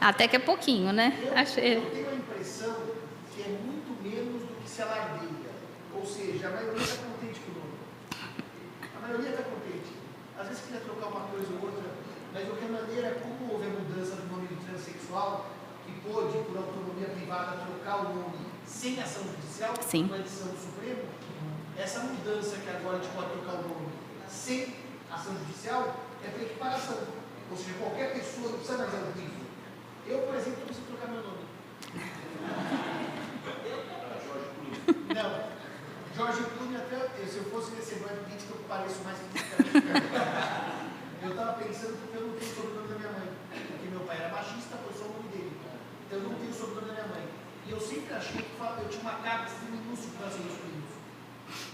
[0.00, 1.18] Até que é pouquinho, né?
[1.24, 1.76] Eu, Achei.
[1.76, 2.76] eu tenho a impressão
[3.34, 5.30] que é muito menos do que se alardeia.
[5.94, 7.78] Ou seja, a maioria está contente com o nome.
[8.96, 9.92] A maioria está contente.
[10.38, 11.90] Às vezes queria trocar uma coisa ou outra,
[12.32, 15.46] mas de qualquer maneira, como houve a mudança do nome do transexual,
[15.86, 20.08] que pôde, por autonomia privada, trocar o nome sem ação judicial, Sim.
[20.08, 21.02] com a decisão do Supremo,
[21.78, 23.88] essa mudança que agora a gente pode trocar o nome
[24.28, 24.74] sem
[25.10, 26.98] ação judicial é para equiparação.
[27.50, 29.45] Ou seja, qualquer pessoa não precisa mais ao vivo
[30.08, 31.46] eu, por exemplo, preciso trocar meu nome.
[35.14, 35.56] Não.
[36.16, 39.18] Jorge Clooney, até se eu fosse receber Pitt, que eu pareço mais
[41.22, 43.28] Eu estava pensando porque eu não tenho sobrenome da minha mãe.
[43.50, 45.52] Porque meu pai era machista, foi só o nome dele.
[46.06, 47.28] Então eu não tenho sobrenome da minha mãe.
[47.66, 50.92] E eu sempre achei que eu tinha uma cara minúsculo para ser meus primos.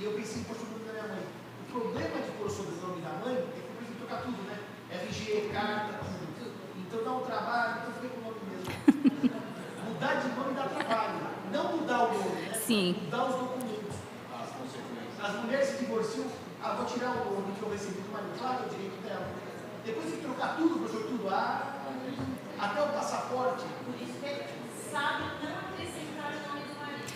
[0.01, 1.23] E eu pensei em pôr sobrenome da minha mãe.
[1.23, 4.57] O problema de pôr o sobrenome da mãe é que eu preciso trocar tudo, né?
[4.91, 6.33] RG, carta, tudo.
[6.81, 8.22] Então dá um trabalho, então com o nome mesmo.
[9.85, 11.21] Mudar de nome dá trabalho.
[11.53, 12.55] Não mudar o nome, né?
[12.55, 12.97] Sim.
[13.05, 13.97] Mudar os documentos.
[15.23, 16.27] As mulheres se divorciam,
[16.63, 19.27] ah, vou tirar o nome que eu recebi do marido, claro, é o direito dela.
[19.85, 21.29] Depois tem que trocar tudo, professor, tudo.
[21.29, 21.83] Ah,
[22.59, 23.65] até o passaporte.
[23.85, 27.13] Por isso que sabe não acrescentar o nome do marido.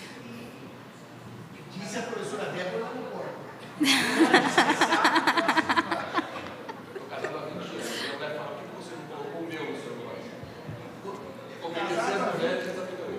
[1.73, 3.37] Disse a professora Débora, eu concordo.
[3.87, 5.07] Ela disse que sabe,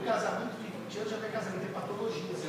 [0.05, 2.23] Casamento de 20 anos já casamento, patologia.
[2.35, 2.45] Se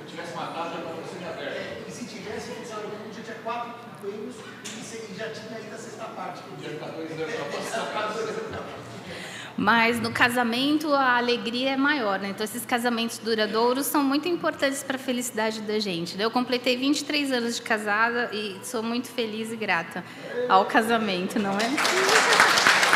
[0.00, 1.88] eu tivesse matado, já estava aberto.
[1.88, 6.42] E se tivesse, mínimo já tinha quatro coelhos e já tinha ainda a sexta parte.
[7.50, 7.90] Passar.
[9.56, 12.30] Mas no casamento a alegria é maior, né?
[12.30, 16.16] Então esses casamentos duradouros são muito importantes para a felicidade da gente.
[16.16, 16.24] Né?
[16.24, 20.02] Eu completei 23 anos de casada e sou muito feliz e grata
[20.48, 22.89] ao casamento, não é?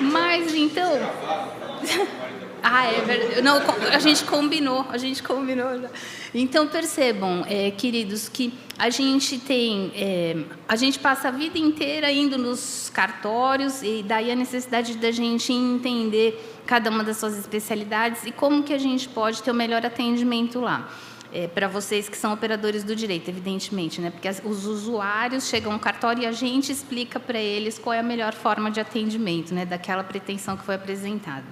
[0.00, 0.92] Mas então.
[2.60, 3.40] Ah, é verdade.
[3.40, 3.56] Não,
[3.92, 5.88] a gente combinou, a gente combinou.
[6.34, 10.36] Então percebam, é, queridos, que a gente tem, é,
[10.68, 15.52] a gente passa a vida inteira indo nos cartórios e daí a necessidade da gente
[15.52, 19.86] entender cada uma das suas especialidades e como que a gente pode ter o melhor
[19.86, 20.88] atendimento lá
[21.32, 24.10] é, para vocês que são operadores do direito, evidentemente, né?
[24.10, 28.00] porque as, os usuários chegam ao cartório e a gente explica para eles qual é
[28.00, 29.64] a melhor forma de atendimento, né?
[29.64, 31.44] daquela pretensão que foi apresentada.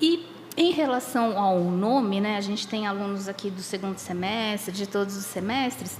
[0.00, 4.86] E em relação ao nome, né, a gente tem alunos aqui do segundo semestre, de
[4.86, 5.98] todos os semestres.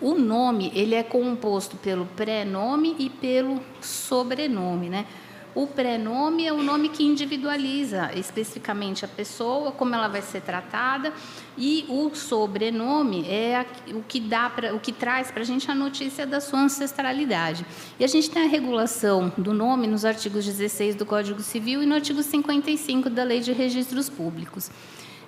[0.00, 5.06] O nome ele é composto pelo pré-nome e pelo sobrenome, né?
[5.54, 11.12] O prenome é o nome que individualiza especificamente a pessoa, como ela vai ser tratada,
[11.58, 15.74] e o sobrenome é o que dá pra, o que traz para a gente a
[15.74, 17.66] notícia da sua ancestralidade.
[18.00, 21.86] E a gente tem a regulação do nome nos artigos 16 do Código Civil e
[21.86, 24.70] no artigo 55 da Lei de Registros Públicos.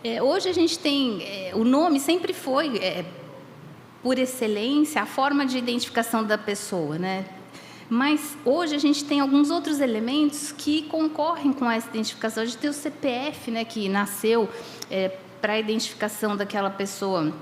[0.02, 3.04] É, hoje a gente tem é, o nome sempre foi é,
[4.02, 7.26] por excelência a forma de identificação da pessoa, né?
[7.94, 12.42] Mas hoje a gente tem alguns outros elementos que concorrem com essa identificação.
[12.42, 14.48] A gente tem o CPF, né, que nasceu
[14.90, 17.32] é, para a identificação daquela pessoa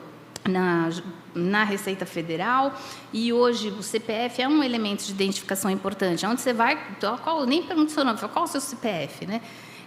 [0.47, 0.91] na,
[1.35, 2.79] na Receita Federal
[3.15, 6.27] e hoje o CPF é um elemento de identificação importante.
[6.27, 6.79] Onde você vai,
[7.25, 9.41] qual, nem pergunta o seu nome, qual o seu CPF, né?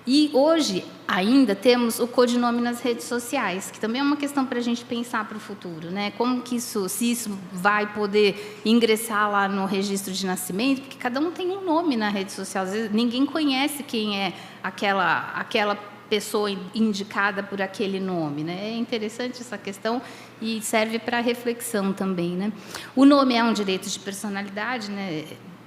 [0.07, 4.59] E hoje ainda temos o codinome nas redes sociais, que também é uma questão para
[4.59, 6.11] a gente pensar para o futuro, né?
[6.11, 11.19] Como que isso, se isso vai poder ingressar lá no registro de nascimento, porque cada
[11.19, 15.75] um tem um nome na rede social, às vezes ninguém conhece quem é aquela aquela
[16.09, 18.69] pessoa indicada por aquele nome, né?
[18.69, 20.01] É interessante essa questão
[20.41, 22.51] e serve para reflexão também, né?
[22.95, 25.25] O nome é um direito de personalidade, né?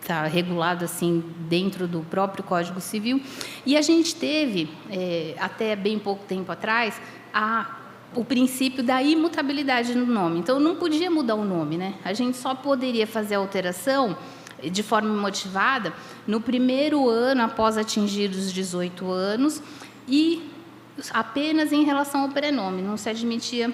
[0.09, 3.21] Está regulado assim dentro do próprio Código Civil.
[3.67, 6.99] E a gente teve, é, até bem pouco tempo atrás,
[7.33, 7.77] a,
[8.15, 10.39] o princípio da imutabilidade no nome.
[10.39, 11.95] Então, não podia mudar o nome, né?
[12.03, 14.17] A gente só poderia fazer a alteração
[14.63, 15.93] de forma motivada
[16.27, 19.63] no primeiro ano após atingir os 18 anos
[20.09, 20.51] e
[21.11, 23.73] apenas em relação ao prenome, não se admitia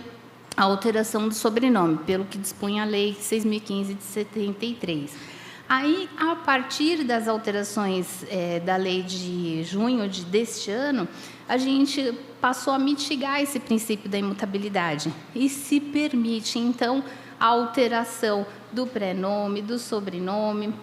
[0.56, 5.33] a alteração do sobrenome, pelo que dispunha a Lei 6.015 de 73.
[5.68, 11.08] Aí, a partir das alterações é, da lei de junho de, deste ano,
[11.48, 17.02] a gente passou a mitigar esse princípio da imutabilidade e se permite, então,
[17.40, 20.74] a alteração do prenome, do sobrenome.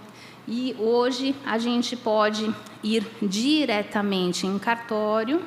[0.48, 5.41] E hoje a gente pode ir diretamente em cartório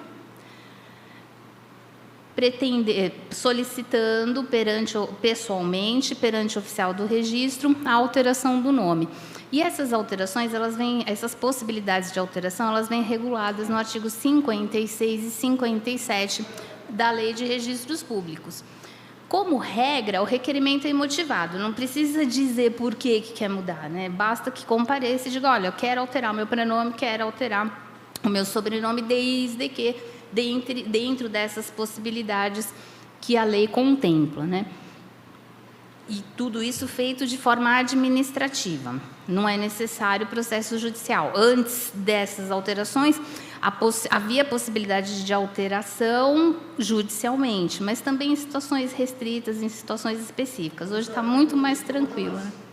[2.35, 9.09] pretender, solicitando perante, pessoalmente, perante o oficial do registro, a alteração do nome.
[9.53, 15.25] E essas alterações, elas vêm, essas possibilidades de alteração, elas vêm reguladas no artigo 56
[15.25, 16.45] e 57
[16.89, 18.65] da Lei de Registros Públicos.
[19.29, 24.09] Como regra, o requerimento é imotivado, não precisa dizer por que, que quer mudar, né?
[24.09, 27.89] basta que compareça e diga: olha, eu quero alterar o meu prenome, quero alterar
[28.25, 29.97] o meu sobrenome, desde que
[30.35, 32.69] dentro, dentro dessas possibilidades
[33.21, 34.45] que a lei contempla.
[34.45, 34.67] Né?
[36.09, 39.01] E tudo isso feito de forma administrativa.
[39.27, 41.33] Não é necessário processo judicial.
[41.35, 43.19] Antes dessas alterações,
[43.79, 50.91] poss havia possibilidade de alteração judicialmente, mas também em situações restritas, em situações específicas.
[50.91, 52.37] Hoje está muito mais tranquilo.
[52.37, 52.64] Né?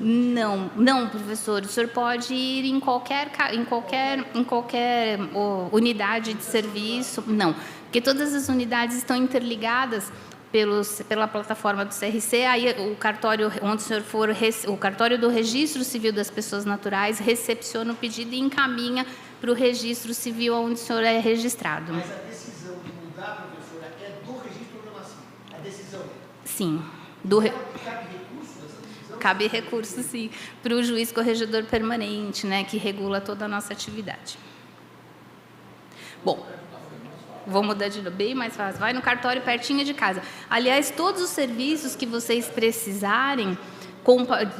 [0.00, 1.62] Não, não, professor.
[1.62, 5.18] O senhor pode ir em qualquer, em qualquer, em qualquer
[5.70, 7.22] unidade de serviço.
[7.26, 10.10] Não, porque todas as unidades estão interligadas
[10.50, 12.44] pelos, pela plataforma do CRC.
[12.44, 14.30] Aí o cartório onde o senhor for,
[14.68, 19.06] o cartório do Registro Civil das Pessoas Naturais recepciona o pedido e encaminha
[19.38, 21.92] para o Registro Civil onde o senhor é registrado.
[21.92, 24.80] Mas a decisão de mudar, professora, é do registro.
[25.52, 26.02] A decisão.
[26.46, 26.82] Sim.
[27.22, 27.60] Do decisão?
[29.20, 30.30] Cabe recurso, sim,
[30.62, 34.38] para o juiz corregedor permanente, né, que regula toda a nossa atividade.
[36.24, 36.44] Bom,
[37.46, 38.80] vou mudar de novo, bem mais fácil.
[38.80, 40.22] Vai no cartório pertinho de casa.
[40.48, 43.56] Aliás, todos os serviços que vocês precisarem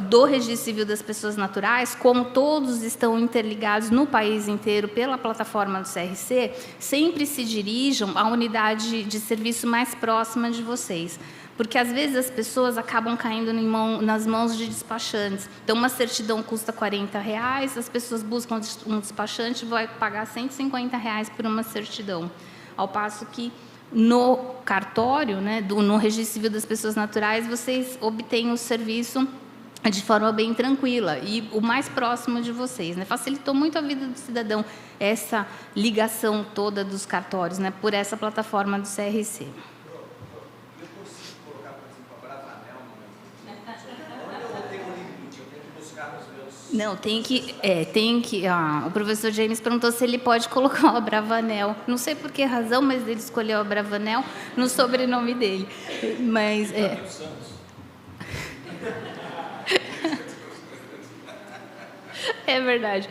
[0.08, 5.80] do Registro Civil das Pessoas Naturais, como todos estão interligados no país inteiro pela plataforma
[5.80, 11.18] do CRC, sempre se dirijam à unidade de serviço mais próxima de vocês.
[11.60, 15.46] Porque às vezes as pessoas acabam caindo mão, nas mãos de despachantes.
[15.62, 21.28] Então, uma certidão custa 40 reais, as pessoas buscam um despachante vai pagar 150 reais
[21.28, 22.30] por uma certidão.
[22.78, 23.52] Ao passo que
[23.92, 29.28] no cartório, né, do, no registro civil das pessoas naturais, vocês obtêm o serviço
[29.84, 32.96] de forma bem tranquila e o mais próximo de vocês.
[32.96, 33.04] Né?
[33.04, 34.64] Facilitou muito a vida do cidadão
[34.98, 35.46] essa
[35.76, 39.46] ligação toda dos cartórios né, por essa plataforma do CRC.
[46.72, 47.54] Não, tem que.
[47.62, 48.46] É, tem que.
[48.46, 51.74] Ah, o professor James perguntou se ele pode colocar o Abravanel.
[51.86, 54.24] Não sei por que razão, mas ele escolheu o Abravanel
[54.56, 55.68] no sobrenome dele.
[56.20, 56.72] Mas.
[56.72, 56.98] É.
[62.46, 63.08] É verdade.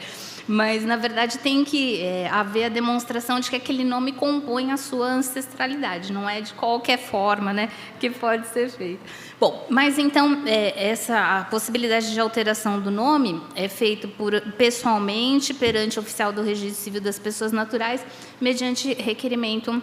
[0.51, 4.77] Mas, na verdade, tem que é, haver a demonstração de que aquele nome compõe a
[4.77, 8.99] sua ancestralidade, não é de qualquer forma né, que pode ser feito.
[9.39, 15.99] Bom, mas então, é, essa possibilidade de alteração do nome é feita por, pessoalmente perante
[15.99, 18.03] o oficial do Registro Civil das Pessoas Naturais,
[18.41, 19.79] mediante requerimento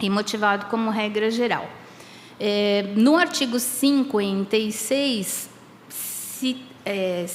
[0.00, 1.70] imotivado como regra geral.
[2.40, 5.48] É, no artigo 56,
[5.88, 7.26] se é,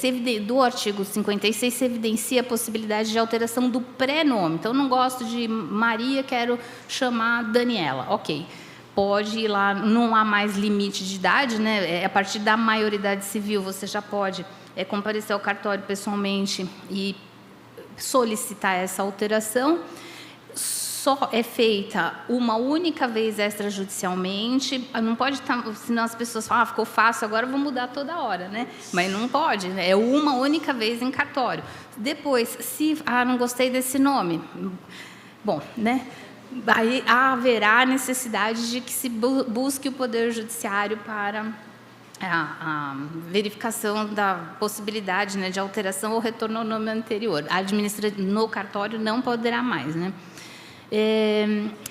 [0.46, 4.56] do artigo 56 se evidencia a possibilidade de alteração do pré-nome.
[4.56, 8.08] Então, não gosto de Maria, quero chamar Daniela.
[8.10, 8.46] Ok.
[8.94, 12.02] Pode ir lá, não há mais limite de idade, né?
[12.02, 17.16] É, a partir da maioridade civil, você já pode é, comparecer ao cartório pessoalmente e
[17.96, 19.80] solicitar essa alteração
[21.08, 26.64] só é feita uma única vez extrajudicialmente, não pode estar, tá, senão as pessoas falam,
[26.64, 28.68] ah, ficou fácil, agora vou mudar toda hora, né?
[28.92, 29.90] Mas não pode, né?
[29.90, 31.64] é uma única vez em cartório.
[31.96, 34.42] Depois, se, ah, não gostei desse nome,
[35.46, 36.06] bom, né?
[36.68, 41.54] Aí haverá necessidade de que se busque o Poder Judiciário para
[42.20, 42.96] a, a,
[43.30, 47.46] verificação da possibilidade né, de alteração ou retorno ao nome anterior.
[47.50, 50.12] A administra no cartório não poderá mais, né?
[50.92, 51.46] É,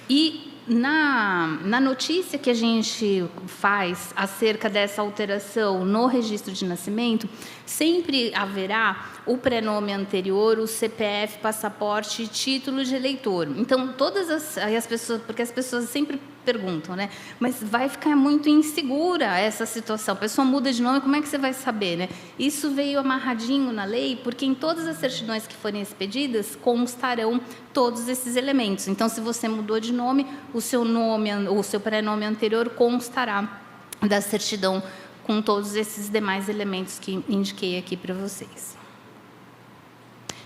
[0.08, 7.28] e na, na notícia que a gente faz acerca dessa alteração no registro de nascimento,
[7.66, 13.48] sempre haverá o prenome anterior, o CPF, passaporte e título de eleitor.
[13.56, 17.10] Então, todas as, as pessoas, porque as pessoas sempre perguntam, né?
[17.40, 20.14] Mas vai ficar muito insegura essa situação.
[20.14, 22.08] A pessoa muda de nome, como é que você vai saber, né?
[22.38, 27.40] Isso veio amarradinho na lei, porque em todas as certidões que forem expedidas constarão
[27.74, 28.86] todos esses elementos.
[28.86, 33.60] Então, se você mudou de nome, o seu nome, o seu prenome anterior constará
[34.06, 34.82] da certidão
[35.26, 38.76] com todos esses demais elementos que indiquei aqui para vocês.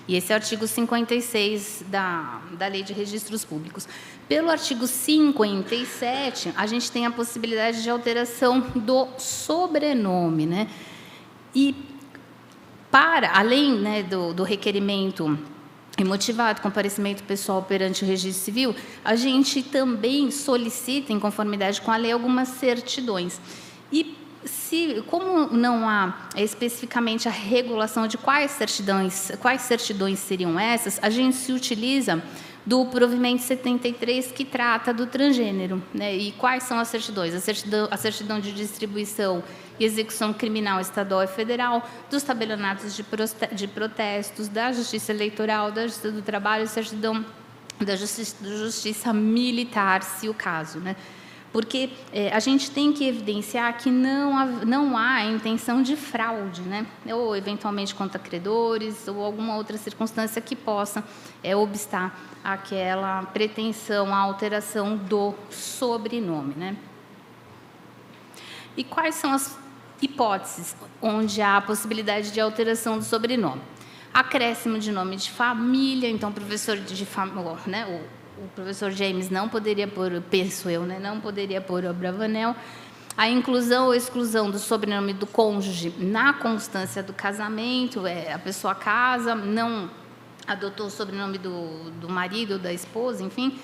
[0.09, 3.87] E esse é o artigo 56 da, da Lei de Registros Públicos.
[4.27, 10.47] Pelo artigo 57, a gente tem a possibilidade de alteração do sobrenome.
[10.47, 10.67] Né?
[11.55, 11.75] E,
[12.91, 15.39] para, além né, do, do requerimento
[16.03, 18.75] motivado comparecimento pessoal perante o registro civil,
[19.05, 23.39] a gente também solicita, em conformidade com a lei, algumas certidões.
[23.93, 30.99] E se, como não há especificamente a regulação de quais certidões, quais certidões seriam essas,
[31.03, 32.23] a gente se utiliza
[32.65, 35.83] do provimento 73 que trata do transgênero.
[35.93, 36.15] Né?
[36.15, 37.35] E quais são as certidões?
[37.35, 39.43] A certidão, a certidão de distribuição
[39.79, 43.05] e execução criminal estadual e federal, dos tabelionatos de,
[43.53, 47.25] de protestos, da Justiça Eleitoral, da Justiça do Trabalho, certidão
[47.81, 50.79] da Justiça, da justiça Militar, se o caso.
[50.81, 50.97] Né?
[51.53, 56.63] Porque é, a gente tem que evidenciar que não há, não há intenção de fraude,
[56.63, 56.87] né?
[57.07, 61.03] ou eventualmente contra credores, ou alguma outra circunstância que possa
[61.43, 66.55] é, obstar aquela pretensão à alteração do sobrenome.
[66.57, 66.77] Né?
[68.77, 69.59] E quais são as
[70.01, 73.61] hipóteses onde há a possibilidade de alteração do sobrenome?
[74.15, 79.87] Acréscimo de nome de família, então, professor de família, né, o professor James não poderia
[79.87, 82.55] pôr, penso eu, né, não poderia pôr o Bravanel,
[83.17, 88.75] a inclusão ou exclusão do sobrenome do cônjuge na constância do casamento, é, a pessoa
[88.75, 89.91] casa, não
[90.47, 93.59] adotou o sobrenome do, do marido, da esposa, enfim,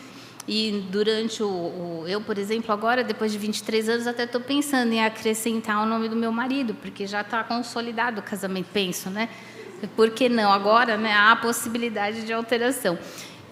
[0.48, 4.92] e durante o, o, Eu, por exemplo, agora, depois de 23 anos, até estou pensando
[4.92, 9.28] em acrescentar o nome do meu marido, porque já está consolidado o casamento, penso, né?
[9.94, 10.52] Por que não?
[10.52, 12.96] Agora né, há a possibilidade de alteração.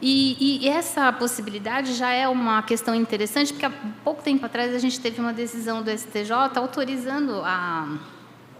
[0.06, 3.72] E, e, essa possibilidade já é uma questão interessante, porque há
[4.04, 7.88] pouco tempo atrás a gente teve uma decisão do STJ autorizando a,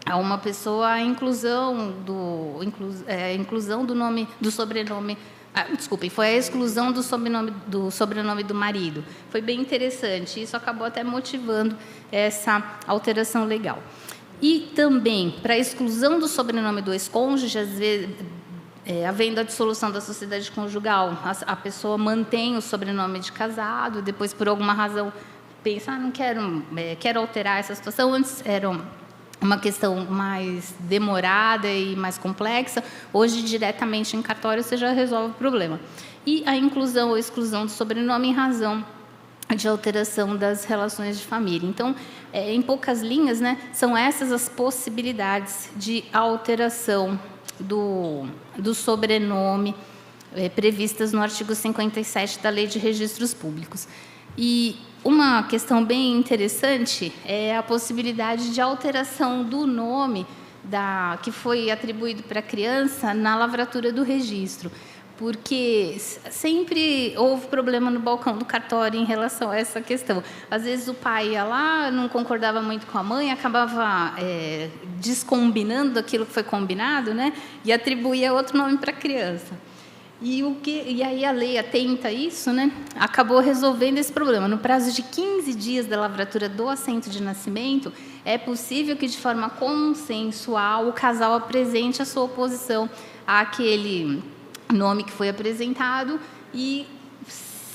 [0.06, 5.18] a uma pessoa a inclusão do, inclu, é, inclusão do nome, do sobrenome.
[5.54, 9.04] Ah, desculpem, foi a exclusão do sobrenome, do sobrenome do marido.
[9.28, 10.42] Foi bem interessante.
[10.42, 11.76] Isso acabou até motivando
[12.10, 13.82] essa alteração legal.
[14.40, 18.08] E também, para a exclusão do sobrenome do ex-cônjuge, às vezes,
[18.86, 24.02] é, havendo a dissolução da sociedade conjugal, a, a, pessoa mantém o sobrenome de casado,
[24.02, 25.12] depois, por alguma razão,
[25.62, 28.12] pensa, ah, não quero, é, quero alterar essa situação.
[28.12, 28.70] Antes era
[29.40, 35.34] uma questão mais demorada e mais complexa, hoje, diretamente em cartório, você já resolve o
[35.34, 35.80] problema.
[36.26, 38.84] E a inclusão ou exclusão do sobrenome em razão
[39.54, 41.68] de alteração das relações de família.
[41.68, 41.94] Então,
[42.32, 47.18] é, em poucas linhas, né, são essas as possibilidades de alteração
[47.60, 48.26] do,
[48.58, 49.74] do sobrenome
[50.34, 53.86] é, previstas no artigo 57 da Lei de Registros Públicos.
[54.36, 60.26] E uma questão bem interessante é a possibilidade de alteração do nome
[60.64, 64.72] da, que foi atribuído para a criança na lavratura do registro
[65.16, 65.96] porque
[66.30, 70.22] sempre houve problema no balcão do cartório em relação a essa questão.
[70.50, 75.98] Às vezes o pai ia lá, não concordava muito com a mãe, acabava é, descombinando
[75.98, 77.32] aquilo que foi combinado, né?
[77.64, 79.54] E atribuía outro nome para a criança.
[80.20, 82.72] E, o que, e aí a lei atenta a isso, né?
[82.98, 84.48] Acabou resolvendo esse problema.
[84.48, 87.92] No prazo de 15 dias da lavratura do assento de nascimento,
[88.24, 92.88] é possível que, de forma consensual, o casal apresente a sua oposição
[93.26, 94.22] àquele
[94.72, 96.18] nome que foi apresentado
[96.52, 96.86] e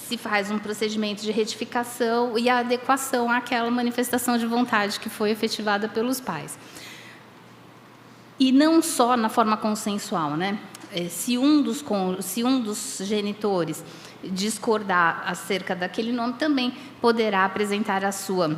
[0.10, 5.88] se faz um procedimento de retificação e adequação àquela manifestação de vontade que foi efetivada
[5.88, 6.58] pelos pais.
[8.40, 10.58] E não só na forma consensual, né?
[10.92, 11.84] É, se um dos,
[12.22, 13.84] se um dos genitores
[14.24, 18.58] discordar acerca daquele nome, também poderá apresentar a sua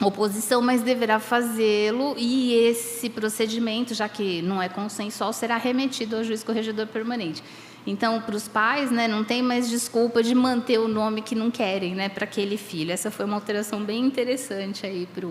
[0.00, 6.24] oposição, mas deverá fazê-lo e esse procedimento, já que não é consensual, será remetido ao
[6.24, 7.42] juiz corregedor permanente.
[7.86, 11.50] Então, para os pais, né, não tem mais desculpa de manter o nome que não
[11.50, 12.90] querem né, para aquele filho.
[12.90, 15.26] Essa foi uma alteração bem interessante aí para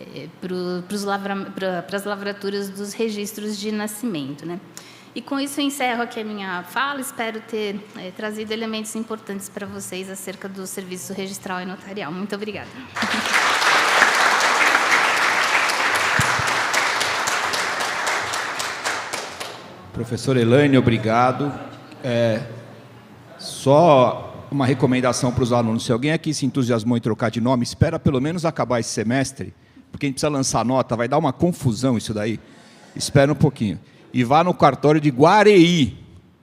[0.00, 0.28] é,
[1.86, 4.44] para as lavraturas dos registros de nascimento.
[4.44, 4.58] Né?
[5.14, 7.00] E com isso eu encerro aqui a minha fala.
[7.00, 12.10] Espero ter é, trazido elementos importantes para vocês acerca do serviço registral e notarial.
[12.12, 12.68] Muito obrigada.
[19.92, 21.52] Professor Elaine, obrigado.
[22.02, 22.42] É,
[23.38, 25.84] só uma recomendação para os alunos.
[25.84, 29.52] Se alguém aqui se entusiasmou em trocar de nome, espera pelo menos acabar esse semestre,
[29.90, 32.38] porque a gente precisa lançar nota, vai dar uma confusão isso daí.
[32.94, 33.80] Espera um pouquinho.
[34.12, 35.98] E vá no cartório de Guareí.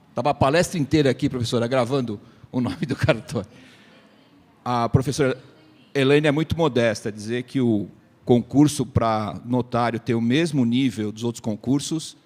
[0.10, 2.20] Estava a palestra inteira aqui, professora, gravando
[2.52, 3.50] o nome do cartório.
[4.64, 5.38] A professora
[5.94, 7.88] Elaine é muito modesta, dizer que o
[8.26, 12.18] concurso para notário ter o mesmo nível dos outros concursos,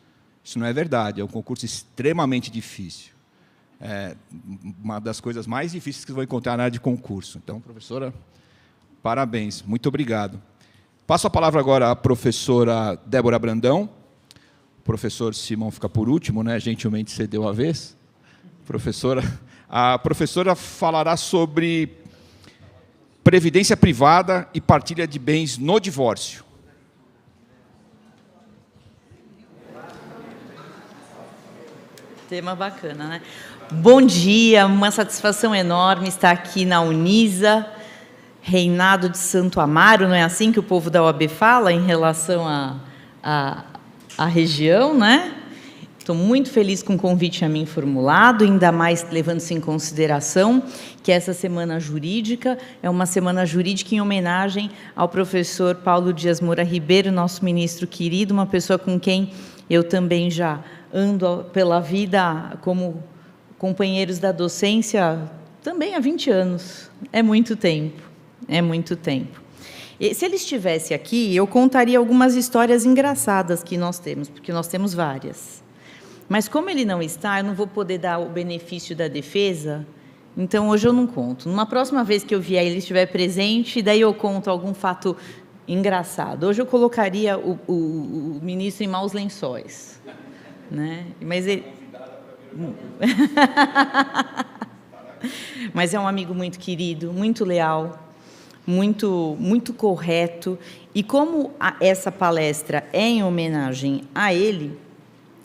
[0.44, 1.22] isso não é verdade.
[1.22, 3.12] É um concurso extremamente difícil.
[3.80, 4.16] É
[4.84, 7.40] uma das coisas mais difíceis que você vai encontrar na área de concurso.
[7.44, 8.14] Então, professora,
[9.02, 9.62] parabéns.
[9.64, 10.42] Muito obrigado.
[11.08, 13.90] Passo a palavra agora à professora Débora Brandão.
[14.80, 16.60] O professor Simão fica por último, né?
[16.60, 17.98] gentilmente cedeu a vez.
[18.66, 19.22] Professora,
[19.70, 21.98] a professora falará sobre
[23.24, 26.44] previdência privada e partilha de bens no divórcio.
[32.32, 33.22] Tema bacana, né?
[33.74, 37.68] Bom dia, uma satisfação enorme estar aqui na Unisa,
[38.42, 42.48] reinado de Santo Amaro, não é assim que o povo da OAB fala em relação
[42.48, 42.78] à
[43.22, 43.64] a,
[44.18, 45.34] a, a, região, né?
[46.00, 50.64] Estou muito feliz com o convite a mim formulado, ainda mais levando-se em consideração
[51.04, 56.64] que essa semana jurídica é uma semana jurídica em homenagem ao professor Paulo Dias Moura
[56.64, 59.34] Ribeiro, nosso ministro querido, uma pessoa com quem
[59.70, 60.62] eu também já
[60.94, 63.04] ando pela vida como
[63.58, 65.20] companheiros da docência
[65.64, 66.90] também há 20 anos.
[67.12, 68.02] É muito tempo,
[68.48, 69.42] é muito tempo.
[70.00, 74.68] E se ele estivesse aqui, eu contaria algumas histórias engraçadas que nós temos, porque nós
[74.68, 75.64] temos várias.
[76.28, 79.86] Mas como ele não está, eu não vou poder dar o benefício da defesa,
[80.36, 81.48] então hoje eu não conto.
[81.48, 85.16] Numa próxima vez que eu vier ele estiver presente, daí eu conto algum fato
[85.68, 86.48] engraçado.
[86.48, 90.02] Hoje eu colocaria o, o, o ministro em maus lençóis.
[90.72, 91.06] Né?
[91.22, 91.66] Mas ele...
[95.74, 98.12] Mas é um amigo muito querido, muito leal,
[98.66, 100.58] muito, muito correto.
[100.96, 104.76] E como a, essa palestra é em homenagem a ele,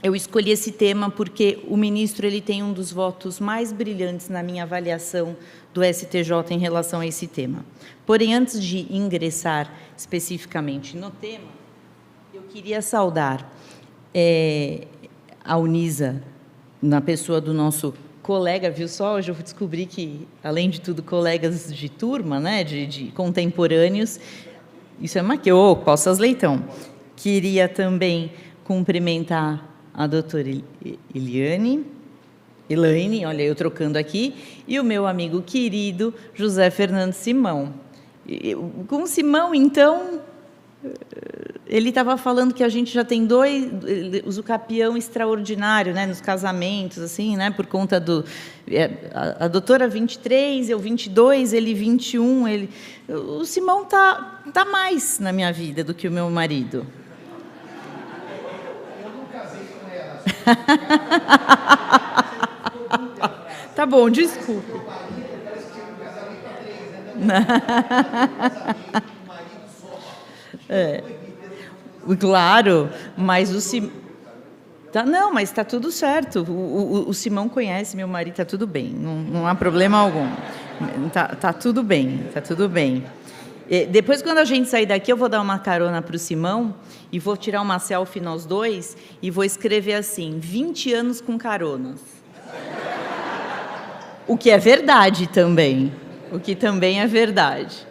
[0.03, 4.43] eu escolhi esse tema porque o ministro ele tem um dos votos mais brilhantes na
[4.43, 5.37] minha avaliação
[5.75, 7.65] do STJ em relação a esse tema.
[8.07, 11.49] Porém, antes de ingressar especificamente no tema,
[12.33, 13.53] eu queria saudar
[14.15, 14.87] é,
[15.47, 16.23] a Unisa,
[16.83, 19.15] na pessoa do nosso colega, viu só?
[19.15, 24.19] Hoje eu descobri que, além de tudo, colegas de turma, né, de, de contemporâneos,
[25.01, 26.65] isso é maquiou, Poças Leitão.
[27.15, 28.33] Queria também
[28.65, 30.51] cumprimentar a doutora
[31.15, 31.87] Eliane,
[32.69, 34.35] Elaine, olha eu trocando aqui,
[34.67, 37.73] e o meu amigo querido José Fernando Simão.
[38.89, 40.21] Com Simão, então,
[41.67, 43.69] ele estava falando que a gente já tem dois
[44.25, 48.25] uso capião extraordinário, né, nos casamentos, assim, né, por conta do
[48.69, 52.71] é, a, a doutora 23, eu 22, ele 21, ele
[53.09, 56.87] o Simão tá tá mais na minha vida do que o meu marido.
[63.75, 64.81] tá bom, desculpe.
[70.69, 71.03] é.
[72.19, 73.91] Claro, mas o Simão.
[74.93, 76.45] Tá, não, mas está tudo certo.
[76.49, 80.27] O, o, o, Simão conhece meu marido, está tudo bem, não, não há problema algum.
[81.07, 83.05] Está tá tudo bem, está tudo bem.
[83.91, 86.75] Depois, quando a gente sair daqui, eu vou dar uma carona para o Simão
[87.11, 92.01] e vou tirar uma selfie nós dois e vou escrever assim: 20 anos com caronas.
[94.27, 95.93] O que é verdade também.
[96.33, 97.86] O que também é verdade.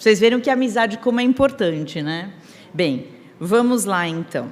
[0.00, 2.32] Vocês viram que a amizade como é importante, né?
[2.72, 4.48] Bem, vamos lá então.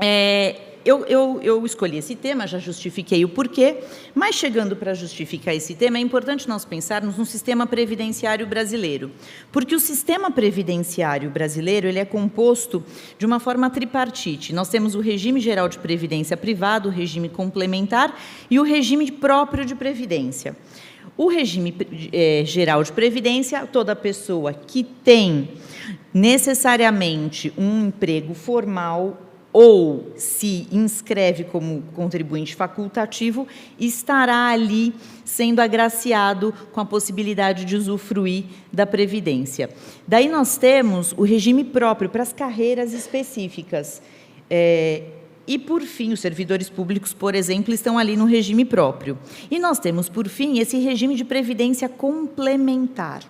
[0.00, 3.80] É, eu, eu, eu, escolhi esse tema, já justifiquei o porquê,
[4.14, 9.10] mas chegando para justificar esse tema, é importante nós pensarmos no sistema previdenciário brasileiro.
[9.52, 12.82] Porque o sistema previdenciário brasileiro ele é composto
[13.18, 14.54] de uma forma tripartite.
[14.54, 18.18] Nós temos o regime geral de previdência privado, o regime complementar
[18.50, 20.56] e o regime próprio de previdência.
[21.16, 21.74] O regime
[22.12, 25.50] é, geral de previdência, toda pessoa que tem
[26.12, 29.20] necessariamente um emprego formal
[29.52, 33.46] ou se inscreve como contribuinte facultativo,
[33.78, 34.92] estará ali
[35.24, 39.70] sendo agraciado com a possibilidade de usufruir da Previdência.
[40.08, 44.02] Daí nós temos o regime próprio para as carreiras específicas.
[44.50, 45.02] É,
[45.46, 49.18] e, por fim, os servidores públicos, por exemplo, estão ali no regime próprio.
[49.50, 53.22] E nós temos, por fim, esse regime de previdência complementar.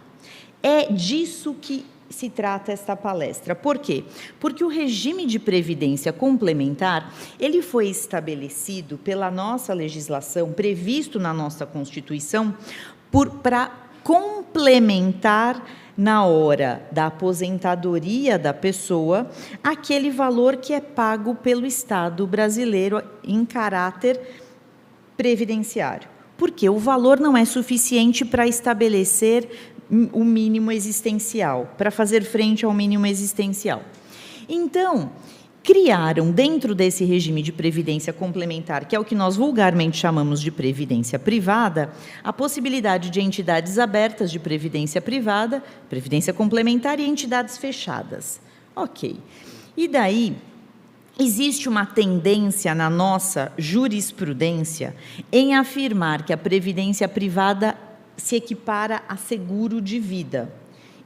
[0.63, 3.55] É disso que se trata esta palestra.
[3.55, 4.05] Por quê?
[4.39, 11.67] Porque o regime de previdência complementar, ele foi estabelecido pela nossa legislação, previsto na nossa
[11.67, 12.57] Constituição,
[13.43, 13.71] para
[14.03, 15.65] complementar
[15.97, 19.31] na hora da aposentadoria da pessoa
[19.63, 24.21] aquele valor que é pago pelo Estado brasileiro em caráter
[25.17, 26.09] previdenciário.
[26.37, 29.49] Porque o valor não é suficiente para estabelecer
[30.13, 33.83] o mínimo existencial, para fazer frente ao mínimo existencial.
[34.49, 35.13] Então,
[35.65, 40.51] criaram dentro desse regime de previdência complementar, que é o que nós vulgarmente chamamos de
[40.51, 41.91] previdência privada,
[42.23, 48.41] a possibilidade de entidades abertas de previdência privada, previdência complementar e entidades fechadas.
[48.77, 49.17] OK.
[49.75, 50.37] E daí
[51.17, 54.97] Existe uma tendência na nossa jurisprudência
[55.31, 57.77] em afirmar que a previdência privada
[58.17, 60.53] se equipara a seguro de vida.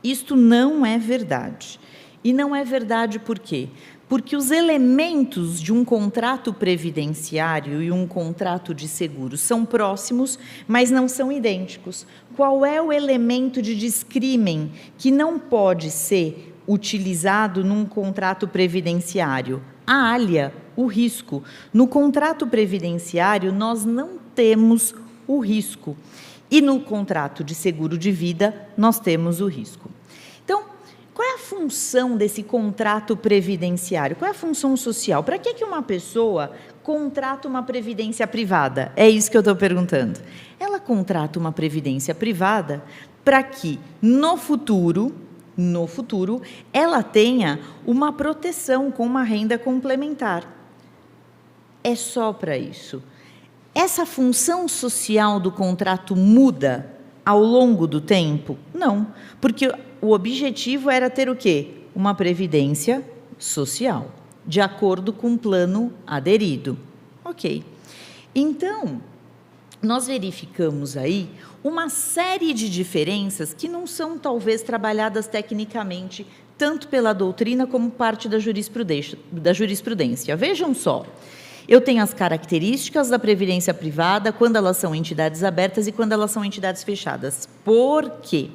[0.03, 1.79] Isto não é verdade.
[2.25, 3.69] E não é verdade por quê?
[4.09, 10.91] Porque os elementos de um contrato previdenciário e um contrato de seguro são próximos, mas
[10.91, 12.07] não são idênticos.
[12.35, 19.63] Qual é o elemento de discrimen que não pode ser utilizado num contrato previdenciário?
[19.87, 21.43] A alha, o risco.
[21.73, 24.95] No contrato previdenciário, nós não temos
[25.27, 25.95] o risco.
[26.51, 29.98] E no contrato de seguro de vida, nós temos o risco.
[31.19, 34.14] Qual é a função desse contrato previdenciário?
[34.14, 35.25] Qual é a função social?
[35.25, 38.93] Para que, que uma pessoa contrata uma previdência privada?
[38.95, 40.21] É isso que eu estou perguntando.
[40.61, 42.85] Ela contrata uma previdência privada
[43.25, 45.12] para que, no futuro,
[45.57, 46.41] no futuro,
[46.73, 50.45] ela tenha uma proteção com uma renda complementar.
[51.83, 53.03] É só para isso.
[53.75, 56.95] Essa função social do contrato muda
[57.27, 58.57] ao longo do tempo?
[58.73, 59.09] Não,
[59.41, 59.69] porque
[60.01, 61.69] o objetivo era ter o quê?
[61.95, 63.05] Uma previdência
[63.39, 64.11] social,
[64.47, 66.79] de acordo com o plano aderido.
[67.25, 67.65] OK.
[68.35, 69.01] Então,
[69.83, 71.29] nós verificamos aí
[71.63, 76.27] uma série de diferenças que não são talvez trabalhadas tecnicamente
[76.57, 79.17] tanto pela doutrina como parte da jurisprudência.
[79.31, 80.37] Da jurisprudência.
[80.37, 81.07] Vejam só.
[81.69, 86.31] Eu tenho as características da previdência privada quando elas são entidades abertas e quando elas
[86.31, 87.49] são entidades fechadas.
[87.65, 88.51] Por quê?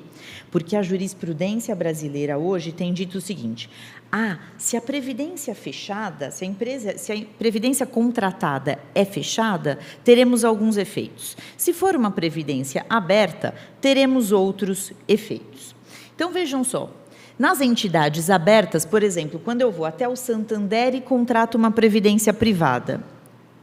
[0.54, 3.68] Porque a jurisprudência brasileira hoje tem dito o seguinte:
[4.12, 10.46] ah, se a previdência fechada, se a empresa, se a previdência contratada é fechada, teremos
[10.46, 11.36] alguns efeitos.
[11.58, 15.76] Se for uma previdência aberta, teremos outros efeitos.
[16.16, 16.92] Então vejam só,
[17.40, 22.32] nas entidades abertas, por exemplo, quando eu vou até o Santander e contrato uma previdência
[22.32, 23.04] privada,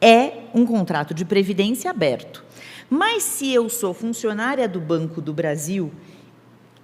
[0.01, 2.45] é um contrato de previdência aberto.
[2.91, 5.93] Mas se eu sou funcionária do Banco do Brasil,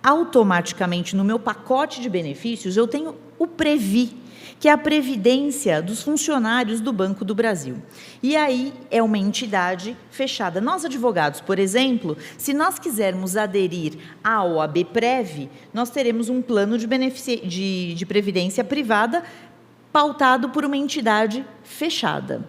[0.07, 4.17] automaticamente no meu pacote de benefícios eu tenho o Previ,
[4.61, 7.83] que é a previdência dos funcionários do Banco do Brasil.
[8.23, 10.61] E aí é uma entidade fechada.
[10.61, 16.79] Nós, advogados, por exemplo, se nós quisermos aderir à OAB Prev, nós teremos um plano
[16.79, 19.25] de, de, de previdência privada
[19.93, 22.47] pautado por uma entidade fechada.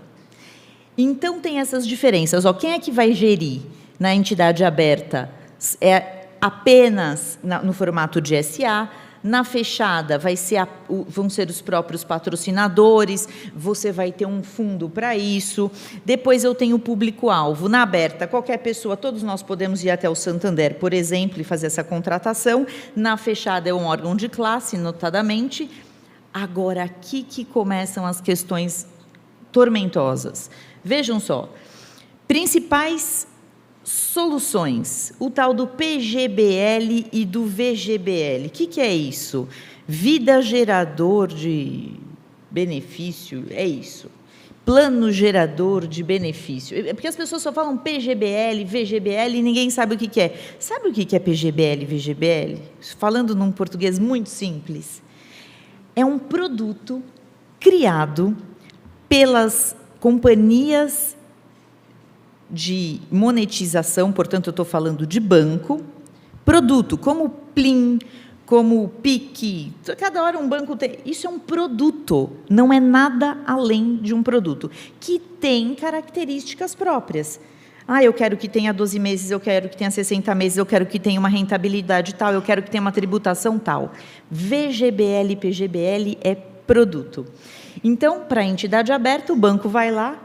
[0.95, 2.45] Então tem essas diferenças.
[2.45, 3.61] Ó, quem é que vai gerir
[3.99, 5.31] na entidade aberta?
[5.81, 8.89] É apenas no formato de SA,
[9.23, 14.89] na fechada vai ser a, vão ser os próprios patrocinadores, você vai ter um fundo
[14.89, 15.69] para isso.
[16.05, 17.67] Depois eu tenho o público-alvo.
[17.67, 21.67] Na aberta, qualquer pessoa, todos nós podemos ir até o Santander, por exemplo, e fazer
[21.67, 22.65] essa contratação.
[22.95, 25.69] Na fechada é um órgão de classe, notadamente.
[26.33, 28.87] Agora, aqui que começam as questões
[29.51, 30.49] tormentosas.
[30.83, 31.51] Vejam só.
[32.27, 33.27] Principais
[33.87, 38.47] soluções, o tal do PGBL e do VGBL.
[38.47, 39.47] O que, que é isso?
[39.87, 41.93] Vida gerador de
[42.51, 44.11] benefício, é isso.
[44.65, 46.77] Plano gerador de benefício.
[46.77, 50.37] É porque as pessoas só falam PGBL, VGBL e ninguém sabe o que, que é.
[50.59, 52.61] Sabe o que, que é PGBL VGBL?
[52.97, 55.01] Falando num português muito simples.
[55.95, 57.01] É um produto
[57.57, 58.35] criado
[59.07, 61.16] pelas companhias
[62.49, 65.81] de monetização, portanto, eu estou falando de banco,
[66.45, 67.99] produto, como Plim,
[68.45, 70.99] como PIC, cada hora um banco tem.
[71.05, 74.71] Isso é um produto, não é nada além de um produto,
[75.01, 77.41] que tem características próprias.
[77.85, 80.85] Ah, eu quero que tenha 12 meses, eu quero que tenha 60 meses, eu quero
[80.85, 83.91] que tenha uma rentabilidade tal, eu quero que tenha uma tributação tal.
[84.31, 87.25] VGBL PGBL é produto.
[87.83, 90.17] Então, para a entidade aberta, o banco vai lá,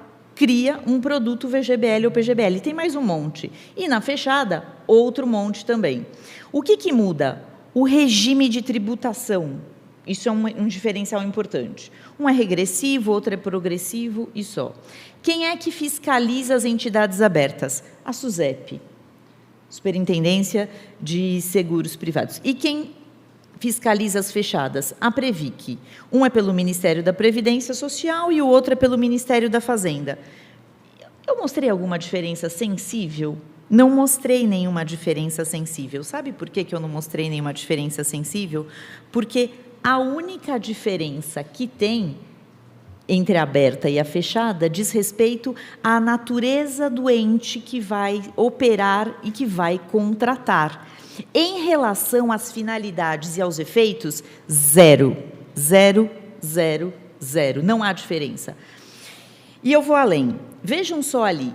[0.43, 2.61] cria um produto VGBL ou PGBL.
[2.61, 3.53] Tem mais um monte.
[3.77, 6.05] E na fechada, outro monte também.
[6.51, 7.53] O que, que muda?
[7.75, 9.61] o regime de tributação.
[10.07, 11.93] Isso é um, um diferencial importante.
[12.19, 14.75] Um é regressivo, outro é progressivo e só.
[15.23, 17.85] Quem é que fiscaliza as entidades abertas?
[18.05, 18.81] A SUSEP,
[19.71, 20.69] Superintendência
[21.01, 22.41] de Seguros Privados.
[22.43, 22.91] E quem
[23.63, 24.93] fiscaliza as fechadas?
[25.01, 25.79] A Previc.
[26.11, 30.19] Um é pelo Ministério da Previdência Social e o outro é pelo Ministério da Fazenda.
[31.25, 33.39] Eu mostrei alguma diferença sensível?
[33.71, 36.03] Não mostrei nenhuma diferença sensível.
[36.03, 38.67] Sabe por que, que eu não mostrei nenhuma diferença sensível?
[39.13, 39.51] Porque
[39.81, 42.17] a única diferença que tem
[43.09, 45.55] entre a aberta e a fechada diz respeito
[45.85, 50.92] à natureza do ente que vai operar e que vai contratar.
[51.35, 55.17] Em relação às finalidades e aos efeitos, zero.
[55.59, 56.11] Zero,
[56.45, 57.63] zero, zero.
[57.63, 58.57] Não há diferença.
[59.63, 60.39] E eu vou além.
[60.63, 61.55] Vejam só ali.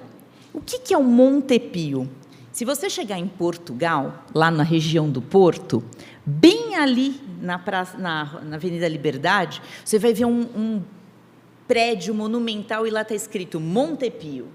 [0.53, 2.09] O que é o Montepio?
[2.51, 5.83] Se você chegar em Portugal, lá na região do Porto,
[6.25, 10.81] bem ali na, praça, na, na Avenida Liberdade, você vai ver um, um
[11.67, 14.47] prédio monumental e lá está escrito Montepio.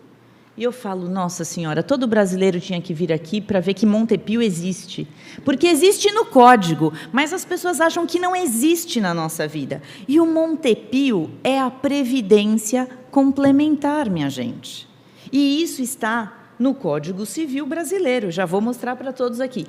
[0.54, 4.42] E eu falo, nossa senhora, todo brasileiro tinha que vir aqui para ver que Montepio
[4.42, 5.08] existe.
[5.46, 9.80] Porque existe no código, mas as pessoas acham que não existe na nossa vida.
[10.06, 14.86] E o Montepio é a previdência complementar, minha gente.
[15.32, 18.30] E isso está no Código Civil Brasileiro.
[18.30, 19.66] Já vou mostrar para todos aqui.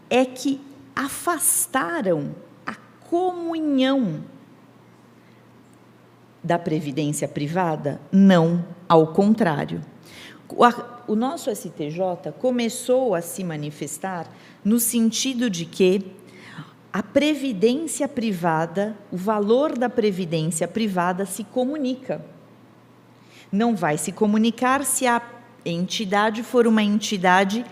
[0.09, 0.61] é que
[0.95, 2.35] afastaram
[2.67, 2.75] a
[3.09, 4.25] comunhão
[6.43, 8.01] da previdência privada?
[8.11, 9.83] Não, ao contrário.
[11.07, 14.27] O nosso STJ começou a se manifestar
[14.65, 16.13] no sentido de que
[16.93, 22.25] a previdência privada, o valor da previdência privada se comunica.
[23.53, 25.21] Não vai se comunicar se a
[25.65, 27.65] entidade for uma entidade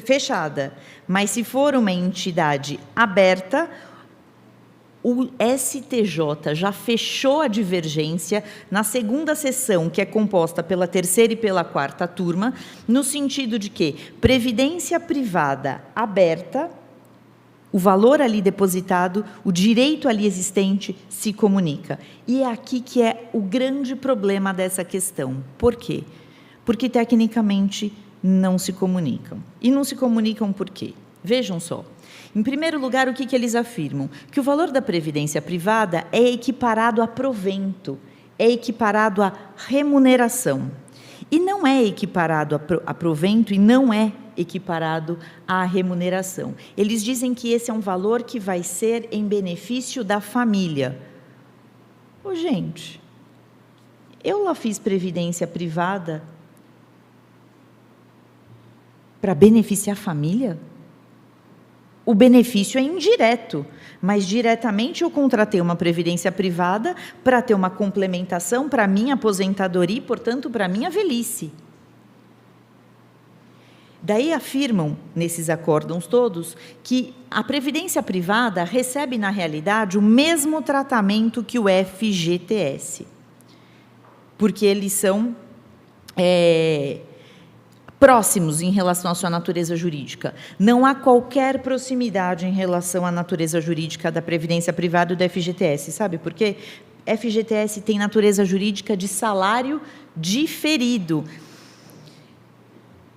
[0.00, 0.72] fechada,
[1.06, 3.68] mas se for uma entidade aberta,
[5.02, 11.36] o STJ já fechou a divergência na segunda sessão, que é composta pela terceira e
[11.36, 12.54] pela quarta turma,
[12.86, 16.70] no sentido de que previdência privada aberta,
[17.72, 21.98] o valor ali depositado, o direito ali existente se comunica.
[22.28, 25.42] E é aqui que é o grande problema dessa questão.
[25.58, 26.04] Por quê?
[26.64, 27.92] Porque tecnicamente
[28.22, 29.42] não se comunicam.
[29.60, 30.94] E não se comunicam por quê?
[31.22, 31.84] Vejam só.
[32.34, 34.08] Em primeiro lugar, o que, que eles afirmam?
[34.30, 37.98] Que o valor da previdência privada é equiparado a provento,
[38.38, 40.70] é equiparado a remuneração.
[41.30, 46.54] E não é equiparado a provento e não é equiparado à remuneração.
[46.76, 50.98] Eles dizem que esse é um valor que vai ser em benefício da família.
[52.24, 53.00] Ô, gente,
[54.24, 56.22] eu lá fiz previdência privada
[59.22, 60.58] para beneficiar a família?
[62.04, 63.64] O benefício é indireto,
[64.00, 70.00] mas diretamente eu contratei uma previdência privada para ter uma complementação para minha aposentadoria e,
[70.00, 71.52] portanto, para minha velhice.
[74.02, 81.44] Daí afirmam, nesses acórdãos todos, que a previdência privada recebe, na realidade, o mesmo tratamento
[81.44, 83.06] que o FGTS,
[84.36, 85.36] porque eles são
[86.16, 86.98] é,
[88.02, 90.34] próximos em relação à sua natureza jurídica.
[90.58, 95.92] Não há qualquer proximidade em relação à natureza jurídica da Previdência Privada e do FGTS.
[95.92, 96.56] Sabe por quê?
[97.06, 99.80] FGTS tem natureza jurídica de salário
[100.16, 101.22] diferido.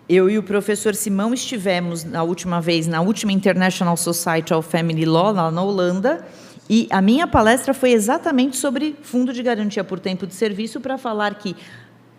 [0.07, 5.03] Eu e o professor Simão estivemos na última vez na última International Society of Family
[5.03, 6.23] Law, lá na Holanda,
[6.69, 10.95] e a minha palestra foi exatamente sobre fundo de garantia por tempo de serviço para
[10.95, 11.55] falar que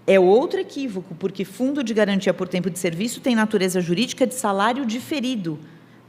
[0.06, 4.34] é outro equívoco, porque fundo de garantia por tempo de serviço tem natureza jurídica de
[4.34, 5.58] salário diferido.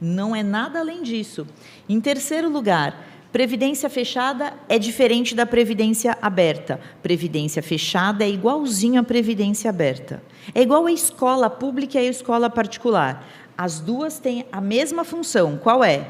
[0.00, 1.46] Não é nada além disso.
[1.88, 6.80] Em terceiro lugar, Previdência fechada é diferente da previdência aberta.
[7.02, 10.22] Previdência fechada é igualzinho à previdência aberta.
[10.54, 13.26] É igual à escola pública e à escola particular.
[13.56, 15.58] As duas têm a mesma função.
[15.58, 16.08] Qual é?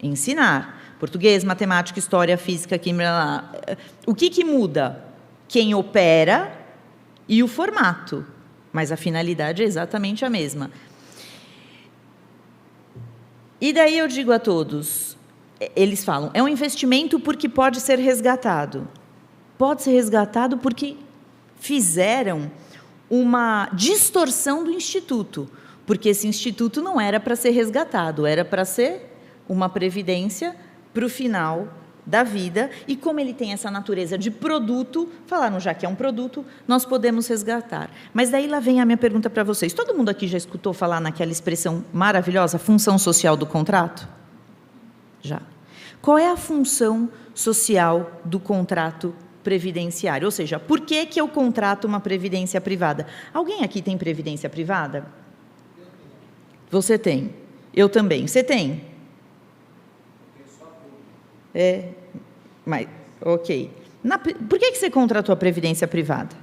[0.00, 0.80] Ensinar.
[1.00, 3.44] Português, matemática, história, física, química.
[4.06, 5.04] O que, que muda?
[5.48, 6.52] Quem opera
[7.32, 8.26] e o formato.
[8.70, 10.70] Mas a finalidade é exatamente a mesma.
[13.58, 15.16] E daí eu digo a todos:
[15.74, 18.86] eles falam, é um investimento porque pode ser resgatado.
[19.56, 20.96] Pode ser resgatado porque
[21.58, 22.50] fizeram
[23.08, 25.48] uma distorção do instituto,
[25.86, 29.10] porque esse instituto não era para ser resgatado, era para ser
[29.48, 30.54] uma previdência
[30.92, 31.68] para o final
[32.04, 35.94] da vida, e como ele tem essa natureza de produto, falaram, já que é um
[35.94, 37.90] produto, nós podemos resgatar.
[38.12, 39.72] Mas daí lá vem a minha pergunta para vocês.
[39.72, 44.08] Todo mundo aqui já escutou falar naquela expressão maravilhosa, função social do contrato?
[45.20, 45.40] Já.
[46.00, 50.26] Qual é a função social do contrato previdenciário?
[50.26, 53.06] Ou seja, por que, que eu contrato uma previdência privada?
[53.32, 55.06] Alguém aqui tem previdência privada?
[56.68, 57.32] Você tem.
[57.72, 58.26] Eu também.
[58.26, 58.91] Você tem?
[61.54, 61.88] É,
[62.64, 62.88] mas,
[63.20, 63.70] ok.
[64.02, 66.34] Na, por que, que você contratou a previdência privada?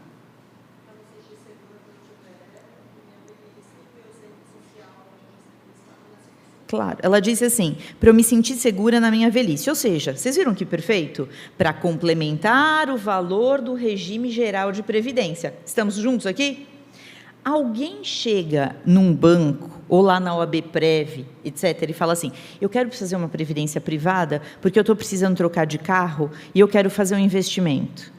[6.70, 9.68] Claro, ela disse assim, para eu me sentir segura na minha velhice.
[9.72, 11.28] Ou seja, vocês viram que perfeito?
[11.58, 15.56] Para complementar o valor do regime geral de previdência.
[15.66, 16.68] Estamos juntos aqui?
[17.44, 22.32] Alguém chega num banco ou lá na OAB Prev, etc., e fala assim:
[22.62, 26.68] eu quero fazer uma previdência privada porque eu estou precisando trocar de carro e eu
[26.68, 28.12] quero fazer um investimento.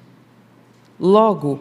[0.98, 1.60] Logo,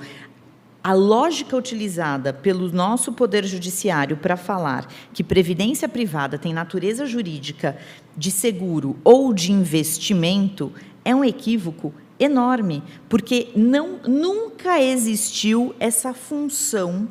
[0.84, 7.78] a lógica utilizada pelo nosso Poder Judiciário para falar que previdência privada tem natureza jurídica
[8.18, 10.72] de seguro ou de investimento
[11.04, 17.08] é um equívoco enorme, porque não, nunca existiu essa função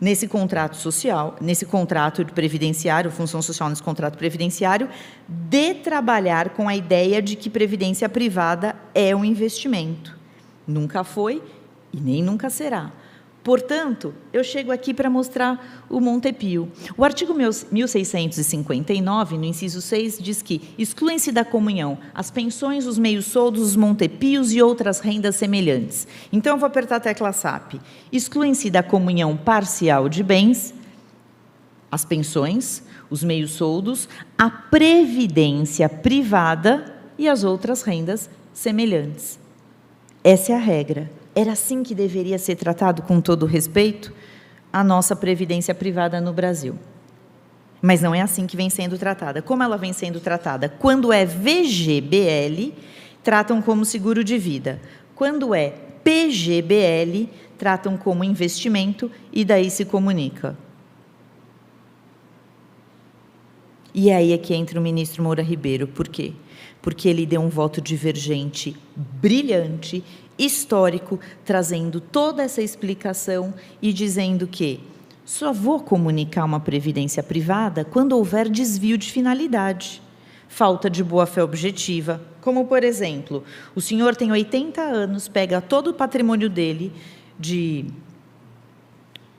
[0.00, 4.88] nesse contrato social, nesse contrato de previdenciário, função social nesse contrato previdenciário,
[5.28, 10.16] de trabalhar com a ideia de que previdência privada é um investimento.
[10.66, 11.42] Nunca foi
[11.92, 12.92] e nem nunca será.
[13.42, 16.70] Portanto, eu chego aqui para mostrar o Montepio.
[16.96, 23.62] O artigo 1659, no inciso 6, diz que excluem-se da comunhão as pensões, os meios-soldos,
[23.62, 26.06] os montepios e outras rendas semelhantes.
[26.32, 27.74] Então, eu vou apertar a tecla SAP.
[28.12, 30.74] Excluem-se da comunhão parcial de bens
[31.90, 39.38] as pensões, os meios-soldos, a previdência privada e as outras rendas semelhantes.
[40.22, 41.10] Essa é a regra.
[41.34, 44.12] Era assim que deveria ser tratado, com todo respeito,
[44.72, 46.78] a nossa previdência privada no Brasil.
[47.80, 49.40] Mas não é assim que vem sendo tratada.
[49.40, 50.68] Como ela vem sendo tratada?
[50.68, 52.74] Quando é VGBL,
[53.22, 54.80] tratam como seguro de vida.
[55.14, 60.56] Quando é PGBL, tratam como investimento e daí se comunica.
[63.94, 65.86] E aí é que entra o ministro Moura Ribeiro.
[65.88, 66.32] Por quê?
[66.80, 70.04] Porque ele deu um voto divergente brilhante
[70.38, 74.80] histórico, trazendo toda essa explicação e dizendo que
[75.24, 80.00] só vou comunicar uma previdência privada quando houver desvio de finalidade,
[80.48, 85.94] falta de boa-fé objetiva, como, por exemplo, o senhor tem 80 anos, pega todo o
[85.94, 86.92] patrimônio dele
[87.38, 87.84] de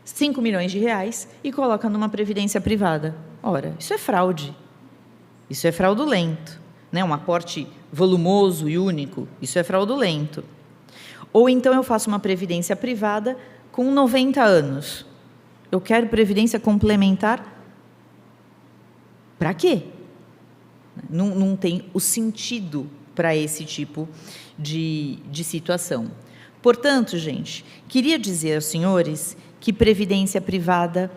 [0.03, 3.15] 5 milhões de reais e coloca numa previdência privada.
[3.41, 4.55] Ora, isso é fraude.
[5.49, 6.59] Isso é fraudulento.
[6.91, 7.03] Né?
[7.03, 10.43] Um aporte volumoso e único, isso é fraudulento.
[11.31, 13.37] Ou então eu faço uma previdência privada
[13.71, 15.05] com 90 anos.
[15.71, 17.57] Eu quero previdência complementar.
[19.37, 19.83] Para quê?
[21.09, 24.07] Não, não tem o sentido para esse tipo
[24.57, 26.11] de, de situação.
[26.61, 31.11] Portanto, gente, queria dizer aos senhores que previdência privada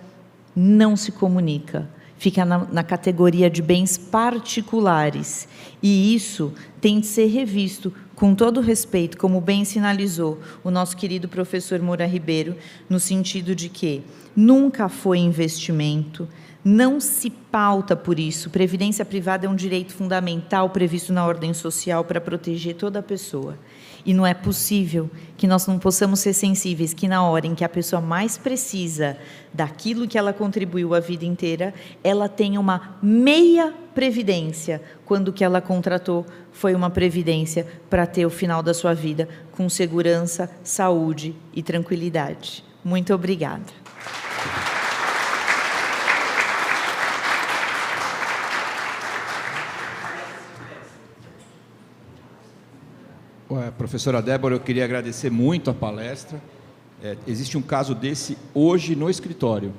[0.55, 1.89] não se comunica
[2.23, 5.49] fica na, na categoria de bens particulares.
[5.83, 11.29] E isso tem de ser revisto com todo respeito, como bem sinalizou o nosso querido
[11.29, 12.57] professor Moura Ribeiro,
[12.89, 14.03] no sentido de que
[14.37, 16.29] nunca foi investimento,
[16.65, 18.51] não se pauta por isso.
[18.51, 23.59] Previdência privada é um direito fundamental previsto na ordem social para proteger toda a pessoa.
[24.05, 27.65] E não é possível que nós não possamos ser sensíveis que na hora em que
[27.65, 29.17] a pessoa mais precisa
[29.53, 31.73] daquilo que ela contribuiu a vida inteira,
[32.03, 38.27] ela tenha uma meia previdência, quando o que ela contratou foi uma previdência para ter
[38.27, 42.65] o final da sua vida com segurança, saúde e tranquilidade.
[42.85, 43.83] Muito obrigada.
[53.77, 56.41] Professora Débora, eu queria agradecer muito a palestra.
[57.03, 59.73] É, existe um caso desse hoje no escritório.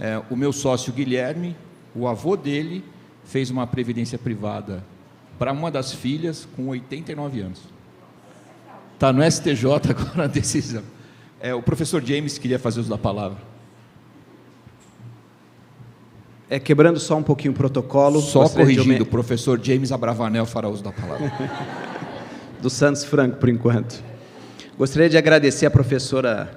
[0.00, 1.56] É, o meu sócio Guilherme,
[1.94, 2.84] o avô dele,
[3.24, 4.84] fez uma previdência privada
[5.38, 7.60] para uma das filhas com 89 anos.
[8.94, 10.82] Está no STJ agora a decisão.
[11.40, 13.38] É, o professor James queria fazer uso da palavra.
[16.50, 18.20] É, quebrando só um pouquinho o protocolo.
[18.20, 21.30] Só corrigindo, o professor James Abravanel fará uso da palavra.
[22.60, 24.02] do Santos Franco, por enquanto.
[24.76, 26.50] Gostaria de agradecer à professora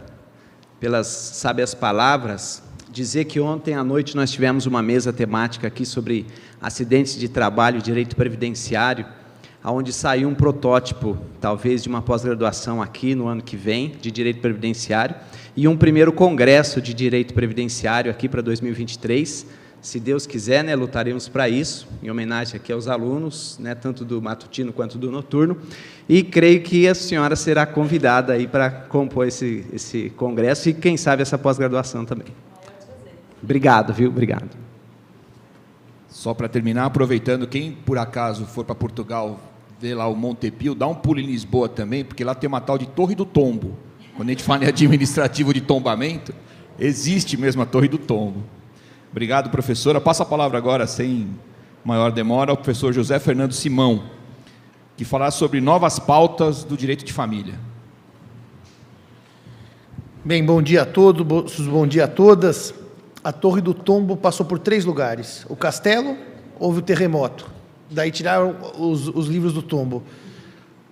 [0.80, 6.26] pelas sábias palavras, dizer que ontem à noite nós tivemos uma mesa temática aqui sobre
[6.60, 9.06] acidentes de trabalho e direito previdenciário,
[9.64, 14.42] aonde saiu um protótipo, talvez de uma pós-graduação aqui no ano que vem, de direito
[14.42, 15.16] previdenciário,
[15.56, 19.46] e um primeiro congresso de direito previdenciário aqui para 2023.
[19.82, 24.22] Se Deus quiser, né, lutaremos para isso, em homenagem aqui aos alunos, né, tanto do
[24.22, 25.58] matutino quanto do noturno.
[26.08, 30.98] E creio que a senhora será convidada aí para compor esse, esse congresso e, quem
[30.98, 32.28] sabe, essa pós-graduação também.
[33.42, 34.10] Obrigado, viu?
[34.10, 34.56] Obrigado.
[36.08, 39.40] Só para terminar, aproveitando, quem por acaso for para Portugal
[39.80, 42.78] ver lá o Montepio, dá um pulo em Lisboa também, porque lá tem uma tal
[42.78, 43.76] de Torre do Tombo.
[44.16, 46.36] Quando a gente fala em administrativo de tombamento,
[46.78, 48.44] existe mesmo a Torre do Tombo.
[49.12, 50.00] Obrigado, professora.
[50.00, 51.30] Passo a palavra agora, sem
[51.84, 54.04] maior demora, ao professor José Fernando Simão,
[54.96, 57.56] que falará sobre novas pautas do direito de família.
[60.24, 62.74] Bem, bom dia a todos, bo- bom dia a todas.
[63.24, 65.46] A Torre do Tombo passou por três lugares.
[65.50, 66.16] O castelo,
[66.60, 67.50] houve o terremoto.
[67.90, 70.02] Daí tiraram os, os livros do tombo.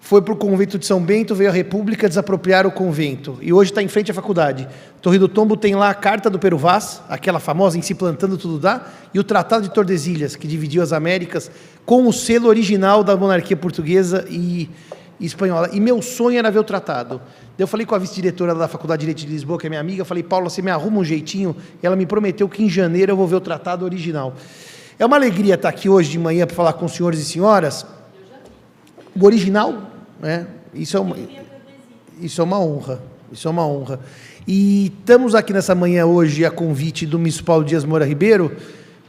[0.01, 3.37] Foi para o convento de São Bento, veio a República desapropriar o convento.
[3.41, 4.67] E hoje está em frente à faculdade.
[5.01, 8.57] Torre do Tombo tem lá a Carta do Peruvaz, aquela famosa em si plantando tudo
[8.57, 11.51] dá, e o Tratado de Tordesilhas, que dividiu as Américas,
[11.85, 14.69] com o selo original da monarquia portuguesa e,
[15.19, 15.69] e espanhola.
[15.73, 17.21] E meu sonho era ver o tratado.
[17.57, 20.05] Eu falei com a vice-diretora da Faculdade de Direito de Lisboa, que é minha amiga,
[20.05, 21.55] falei, Paula, você me arruma um jeitinho?
[21.83, 24.33] E ela me prometeu que em janeiro eu vou ver o tratado original.
[24.97, 27.85] É uma alegria estar aqui hoje de manhã para falar com os senhores e senhoras.
[29.19, 30.47] O original, né?
[30.73, 31.15] Isso é uma,
[32.21, 33.01] isso é uma honra.
[33.31, 33.99] Isso é uma honra.
[34.47, 38.55] E estamos aqui nessa manhã hoje a convite do Paulo Dias Moura Ribeiro,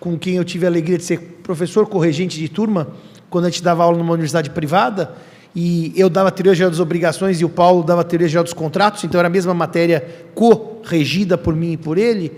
[0.01, 2.89] com quem eu tive a alegria de ser professor corregente de turma,
[3.31, 5.15] quando a gente dava aula numa universidade privada,
[5.55, 9.05] e eu dava teoria geral das obrigações e o Paulo dava teoria geral dos contratos,
[9.05, 10.05] então era a mesma matéria
[10.35, 12.33] corregida por mim e por ele.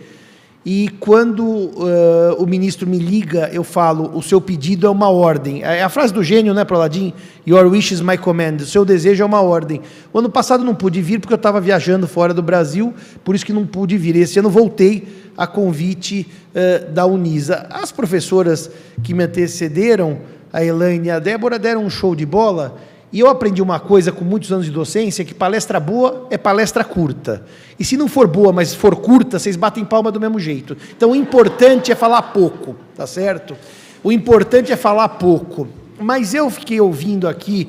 [0.65, 5.63] E quando eh, o ministro me liga, eu falo: o seu pedido é uma ordem.
[5.65, 7.13] É a frase do gênio, né, Proladim?
[7.45, 8.59] Your wish is my command.
[8.61, 9.81] O seu desejo é uma ordem.
[10.13, 12.95] O ano passado não pude vir porque eu estava viajando fora do Brasil,
[13.25, 14.15] por isso que não pude vir.
[14.15, 17.67] Esse ano voltei a convite eh, da Unisa.
[17.69, 18.71] As professoras
[19.03, 20.21] que me antecederam,
[20.53, 22.79] a Elaine e a Débora, deram um show de bola.
[23.13, 26.83] E eu aprendi uma coisa com muitos anos de docência, que palestra boa é palestra
[26.83, 27.45] curta.
[27.79, 30.77] E se não for boa, mas for curta, vocês batem palma do mesmo jeito.
[30.97, 33.55] Então o importante é falar pouco, tá certo?
[34.03, 35.69] O importante é falar pouco.
[36.01, 37.69] Mas eu fiquei ouvindo aqui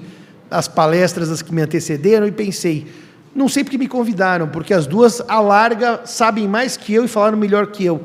[0.49, 2.87] as palestras das que me antecederam e pensei,
[3.35, 7.07] não sei porque me convidaram, porque as duas, à larga, sabem mais que eu e
[7.07, 8.01] falaram melhor que eu.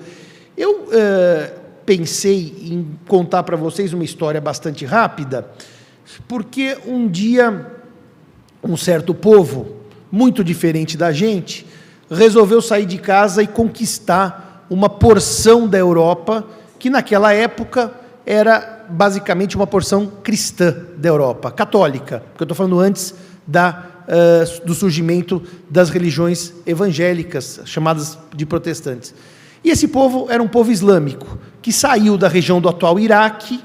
[0.57, 1.53] Eu eh,
[1.87, 5.47] pensei em contar para vocês uma história bastante rápida,
[6.27, 7.79] porque um dia
[8.63, 9.77] um certo povo,
[10.11, 11.67] muito diferente da gente,
[12.11, 16.45] resolveu sair de casa e conquistar uma porção da Europa
[16.79, 17.93] que naquela época
[18.25, 23.15] era basicamente uma porção cristã da Europa, católica, porque eu estou falando antes
[23.47, 29.15] da, eh, do surgimento das religiões evangélicas, chamadas de protestantes.
[29.65, 33.61] E esse povo era um povo islâmico, que saiu da região do atual Iraque,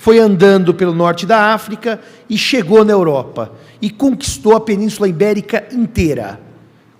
[0.00, 5.68] foi andando pelo norte da África e chegou na Europa e conquistou a Península Ibérica
[5.70, 6.40] inteira.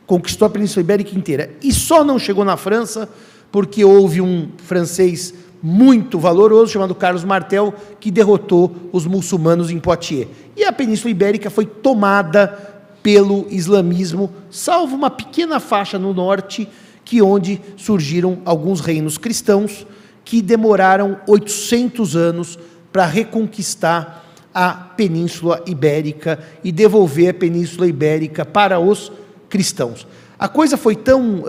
[0.06, 1.50] Conquistou a Península Ibérica inteira.
[1.62, 3.08] E só não chegou na França
[3.50, 5.32] porque houve um francês
[5.62, 10.28] muito valoroso chamado Carlos Martel, que derrotou os muçulmanos em Poitiers.
[10.54, 12.48] E a Península Ibérica foi tomada
[13.02, 16.68] pelo islamismo, salvo uma pequena faixa no norte,
[17.02, 19.86] que onde surgiram alguns reinos cristãos
[20.22, 22.58] que demoraram 800 anos
[22.92, 29.12] para reconquistar a Península Ibérica e devolver a Península Ibérica para os
[29.48, 30.06] cristãos.
[30.38, 31.44] A coisa foi tão uh,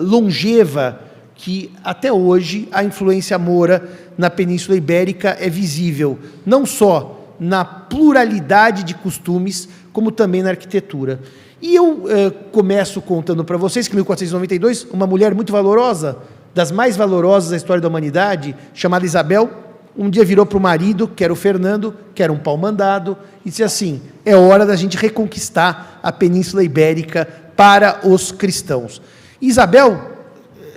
[0.00, 1.00] longeva
[1.34, 8.82] que até hoje a influência moura na Península Ibérica é visível, não só na pluralidade
[8.82, 11.20] de costumes, como também na arquitetura.
[11.60, 16.16] E eu eh, começo contando para vocês que em 1492, uma mulher muito valorosa,
[16.54, 19.65] das mais valorosas da história da humanidade, chamada Isabel,
[19.96, 23.16] um dia virou para o marido, que era o Fernando, que era um pau mandado,
[23.44, 27.26] e disse assim: é hora da gente reconquistar a Península Ibérica
[27.56, 29.00] para os cristãos.
[29.40, 30.16] Isabel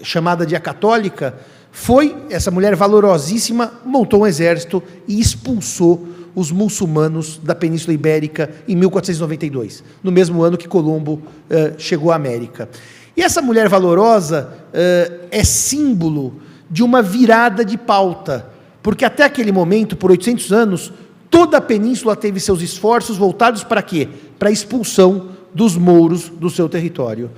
[0.03, 1.35] chamada de a católica,
[1.71, 8.75] foi, essa mulher valorosíssima, montou um exército e expulsou os muçulmanos da Península Ibérica em
[8.75, 12.69] 1492, no mesmo ano que Colombo eh, chegou à América.
[13.15, 16.39] E essa mulher valorosa eh, é símbolo
[16.69, 18.47] de uma virada de pauta,
[18.81, 20.93] porque até aquele momento, por 800 anos,
[21.29, 24.07] toda a península teve seus esforços voltados para quê?
[24.37, 27.31] Para a expulsão dos mouros do seu território.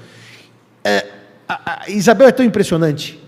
[0.83, 1.07] É,
[1.47, 3.19] a, a Isabel é tão impressionante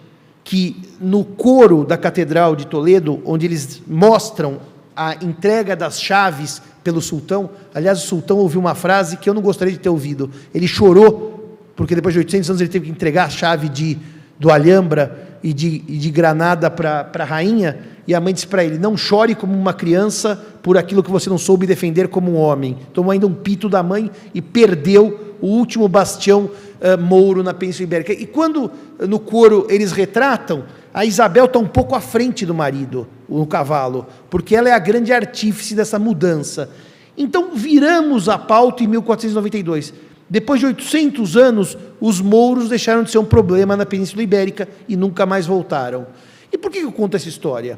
[0.44, 4.60] que no coro da Catedral de Toledo, onde eles mostram
[4.96, 9.42] a entrega das chaves pelo sultão, aliás, o sultão ouviu uma frase que eu não
[9.42, 10.30] gostaria de ter ouvido.
[10.54, 13.98] Ele chorou, porque depois de 800 anos ele teve que entregar a chave de,
[14.38, 18.64] do Alhambra e de, e de Granada para a rainha, e a mãe disse para
[18.64, 22.38] ele: Não chore como uma criança por aquilo que você não soube defender como um
[22.38, 22.78] homem.
[22.94, 27.84] Tomou ainda um pito da mãe e perdeu o último bastião uh, mouro na Península
[27.84, 28.14] Ibérica.
[28.14, 33.08] E quando no coro eles retratam, a Isabel está um pouco à frente do marido,
[33.28, 36.70] no cavalo, porque ela é a grande artífice dessa mudança.
[37.18, 39.94] Então viramos a pauta em 1492.
[40.30, 44.96] Depois de 800 anos, os mouros deixaram de ser um problema na Península Ibérica e
[44.96, 46.08] nunca mais voltaram.
[46.52, 47.78] E por que eu conto essa história?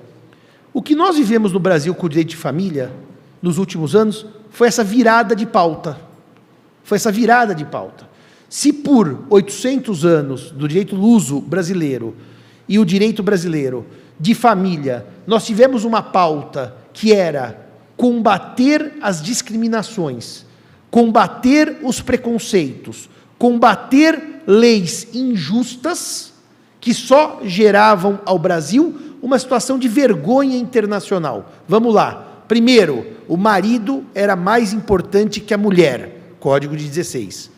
[0.76, 2.92] O que nós vivemos no Brasil com o direito de família,
[3.42, 5.98] nos últimos anos, foi essa virada de pauta.
[6.84, 8.10] Foi essa virada de pauta.
[8.50, 12.14] Se por 800 anos do direito luso brasileiro
[12.68, 13.86] e o direito brasileiro
[14.20, 20.46] de família, nós tivemos uma pauta que era combater as discriminações,
[20.92, 23.10] combater os preconceitos,
[23.40, 26.34] combater leis injustas
[26.82, 31.52] que só geravam ao Brasil uma situação de vergonha internacional.
[31.68, 32.44] Vamos lá.
[32.48, 37.50] Primeiro, o marido era mais importante que a mulher, Código de 16.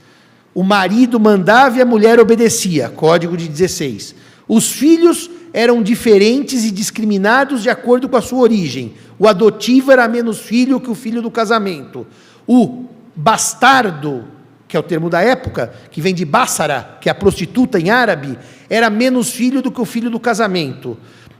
[0.55, 4.15] O marido mandava e a mulher obedecia, Código de 16.
[4.47, 8.93] Os filhos eram diferentes e discriminados de acordo com a sua origem.
[9.20, 12.07] O adotivo era menos filho que o filho do casamento.
[12.47, 14.24] O bastardo,
[14.70, 17.89] que é o termo da época, que vem de Bássara, que é a prostituta em
[17.89, 18.39] árabe,
[18.70, 20.97] era menos filho do que o filho do casamento.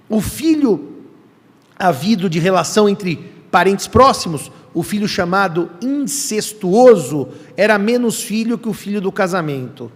[0.10, 0.93] O filho
[1.78, 3.18] havido de relação entre
[3.51, 9.91] parentes próximos o filho chamado incestuoso era menos filho que o filho do casamento,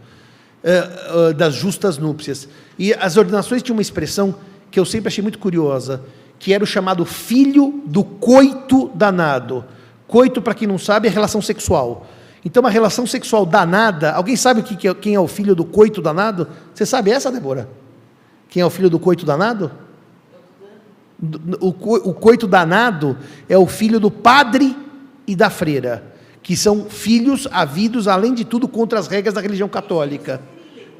[0.64, 2.50] uh, uh, das justas núpcias.
[2.80, 4.34] E as ordenações tinham uma expressão
[4.72, 6.04] que eu sempre achei muito curiosa,
[6.40, 9.64] que era o chamado filho do coito danado.
[10.08, 12.08] Coito, para quem não sabe, é relação sexual.
[12.44, 14.14] Então, uma relação sexual danada.
[14.14, 16.48] Alguém sabe é, quem é o filho do coito danado?
[16.74, 17.70] Você sabe essa, Débora?
[18.50, 19.72] Quem é o filho do coito danado?
[21.60, 23.18] O coito danado
[23.48, 24.76] é o filho do padre
[25.28, 26.04] e da freira,
[26.42, 30.42] que são filhos havidos, além de tudo, contra as regras da religião católica.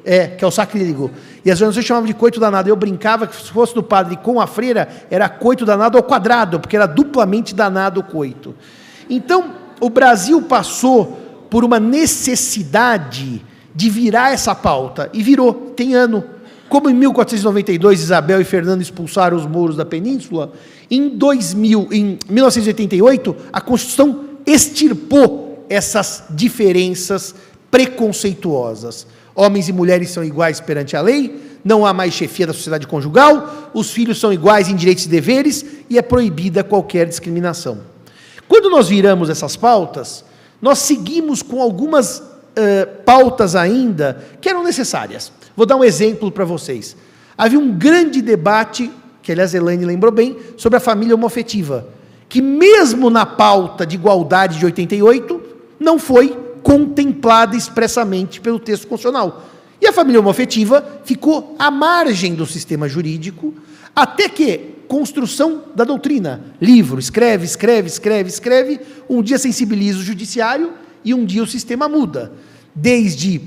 [0.04, 1.12] É, que é o sacrílego.
[1.44, 2.68] E as organizações chamavam de coito danado.
[2.68, 6.58] Eu brincava que se fosse do padre com a freira, era coito danado ao quadrado,
[6.58, 8.52] porque era duplamente danado o coito.
[9.08, 11.18] Então, o Brasil passou
[11.48, 13.44] por uma necessidade
[13.74, 16.24] de virar essa pauta, e virou, tem ano.
[16.72, 20.54] Como em 1492 Isabel e Fernando expulsaram os mouros da península,
[20.90, 27.34] em 2000, em 1988 a Constituição extirpou essas diferenças
[27.70, 29.06] preconceituosas.
[29.34, 33.70] Homens e mulheres são iguais perante a lei, não há mais chefia da sociedade conjugal,
[33.74, 37.80] os filhos são iguais em direitos e deveres e é proibida qualquer discriminação.
[38.48, 40.24] Quando nós viramos essas pautas,
[40.62, 45.30] nós seguimos com algumas uh, pautas ainda que eram necessárias.
[45.56, 46.96] Vou dar um exemplo para vocês.
[47.36, 48.90] Havia um grande debate,
[49.22, 51.88] que aliás Elaine lembrou bem, sobre a família homofetiva,
[52.28, 55.40] que mesmo na pauta de igualdade de 88,
[55.78, 59.44] não foi contemplada expressamente pelo texto constitucional.
[59.80, 63.52] E a família homofetiva ficou à margem do sistema jurídico,
[63.94, 70.72] Até que construção da doutrina, livro, escreve, escreve, escreve, escreve, um dia sensibiliza o judiciário
[71.04, 72.32] e um dia o sistema muda.
[72.74, 73.40] Desde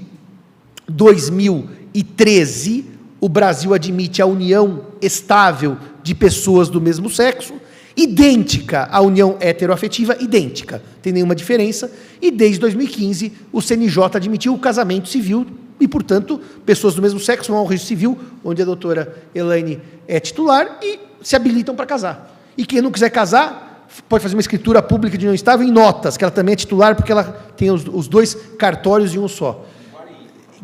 [2.04, 2.86] 2013,
[3.22, 7.54] o Brasil admite a união estável de pessoas do mesmo sexo,
[7.96, 11.90] idêntica à união heteroafetiva, idêntica, tem nenhuma diferença,
[12.22, 15.48] e desde 2015 o CNJ admitiu o casamento civil
[15.80, 20.20] e, portanto, pessoas do mesmo sexo vão ao registro civil, onde a doutora Elaine é
[20.20, 22.40] titular, e se habilitam para casar.
[22.58, 26.18] E quem não quiser casar, pode fazer uma escritura pública de união estável em notas,
[26.18, 27.24] que ela também é titular, porque ela
[27.58, 29.66] tem os, os dois cartórios em um só.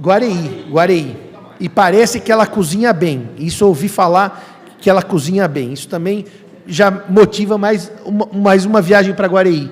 [0.01, 1.15] Guareí, Guareí.
[1.59, 3.29] E parece que ela cozinha bem.
[3.37, 5.71] Isso ouvi falar que ela cozinha bem.
[5.71, 6.25] Isso também
[6.65, 9.69] já motiva mais uma, mais uma viagem para Guareí.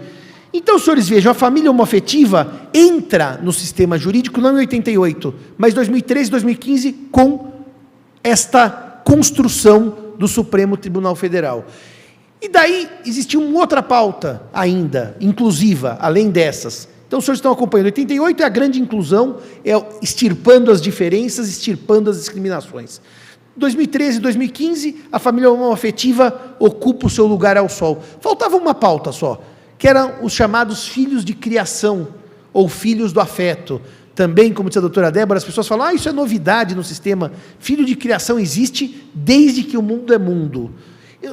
[0.54, 6.32] Então, senhores, vejam, a família homoafetiva entra no sistema jurídico não em 88, mas 2013,
[6.32, 7.52] 2015, com
[8.24, 8.70] esta
[9.04, 11.66] construção do Supremo Tribunal Federal.
[12.42, 16.88] E daí existia uma outra pauta ainda, inclusiva, além dessas.
[17.10, 17.88] Então, os senhores estão acompanhando.
[17.88, 23.02] 88 é a grande inclusão, é extirpando as diferenças, extirpando as discriminações.
[23.58, 28.00] 2013 2015, a família homoafetiva ocupa o seu lugar ao sol.
[28.22, 29.42] Faltava uma pauta só,
[29.76, 32.10] que eram os chamados filhos de criação,
[32.54, 33.82] ou filhos do afeto.
[34.14, 37.32] Também, como disse a doutora Débora, as pessoas falam, ah, isso é novidade no sistema.
[37.58, 40.72] Filho de criação existe desde que o mundo é mundo.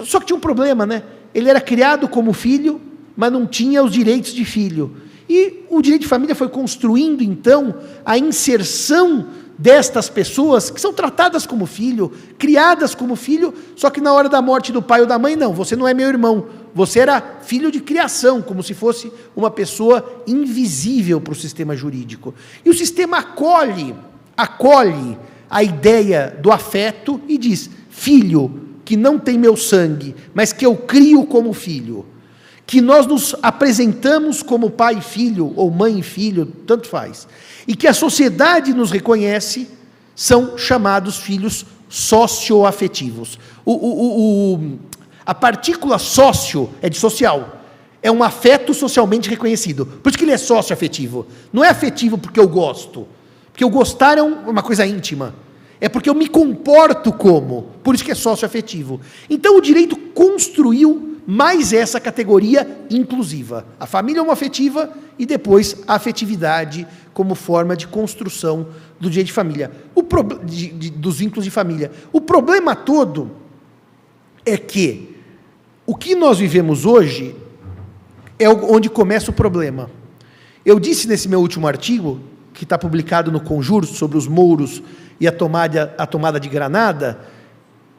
[0.04, 1.02] Só que tinha um problema, né?
[1.34, 2.80] Ele era criado como filho,
[3.14, 4.96] mas não tinha os direitos de filho.
[5.28, 7.74] E o direito de família foi construindo, então,
[8.04, 9.26] a inserção
[9.58, 14.42] destas pessoas que são tratadas como filho, criadas como filho, só que na hora da
[14.42, 17.72] morte do pai ou da mãe, não, você não é meu irmão, você era filho
[17.72, 22.34] de criação, como se fosse uma pessoa invisível para o sistema jurídico.
[22.64, 23.94] E o sistema acolhe,
[24.36, 30.66] acolhe a ideia do afeto e diz: filho que não tem meu sangue, mas que
[30.66, 32.04] eu crio como filho
[32.66, 37.28] que nós nos apresentamos como pai e filho, ou mãe e filho, tanto faz,
[37.66, 39.68] e que a sociedade nos reconhece,
[40.14, 43.38] são chamados filhos socioafetivos.
[43.64, 44.78] O, o, o,
[45.24, 47.62] a partícula sócio é de social.
[48.02, 49.86] É um afeto socialmente reconhecido.
[49.86, 51.26] Por isso que ele é socioafetivo.
[51.52, 53.06] Não é afetivo porque eu gosto.
[53.52, 55.34] Porque o gostar é uma coisa íntima.
[55.80, 57.70] É porque eu me comporto como.
[57.82, 59.00] Por isso que é socioafetivo.
[59.28, 63.66] Então o direito construiu mais essa categoria inclusiva.
[63.80, 68.68] A família homoafetiva e depois a afetividade como forma de construção
[69.00, 69.72] do direito de família,
[70.08, 71.90] pro, de, de, dos vínculos de família.
[72.12, 73.32] O problema todo
[74.44, 75.16] é que
[75.86, 77.34] o que nós vivemos hoje
[78.38, 79.90] é onde começa o problema.
[80.64, 82.20] Eu disse nesse meu último artigo,
[82.52, 84.82] que está publicado no Conjuro, sobre os mouros
[85.20, 87.20] e a tomada, a tomada de Granada,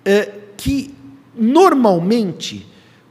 [0.03, 0.93] é, que
[1.35, 2.67] normalmente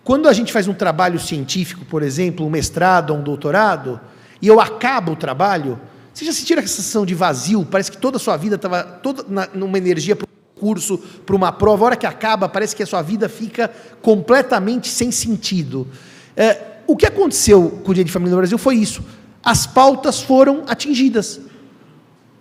[0.06, 4.00] quando a gente faz um trabalho científico, por exemplo, um mestrado ou um doutorado,
[4.40, 5.80] e eu acabo o trabalho,
[6.14, 7.66] você já sentiu a sensação de vazio?
[7.68, 11.34] Parece que toda a sua vida estava toda na, numa energia para um curso, para
[11.34, 11.82] uma prova.
[11.82, 13.68] A hora que acaba, parece que a sua vida fica
[14.00, 15.88] completamente sem sentido.
[16.36, 16.56] É,
[16.86, 19.02] o que aconteceu com o Dia de Família no Brasil foi isso.
[19.42, 21.40] As pautas foram atingidas.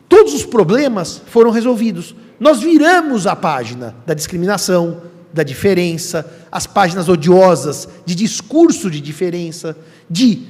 [0.07, 2.13] Todos os problemas foram resolvidos.
[2.39, 5.01] Nós viramos a página da discriminação,
[5.35, 9.77] da diferença, as páginas odiosas de discurso de diferença,
[10.09, 10.43] de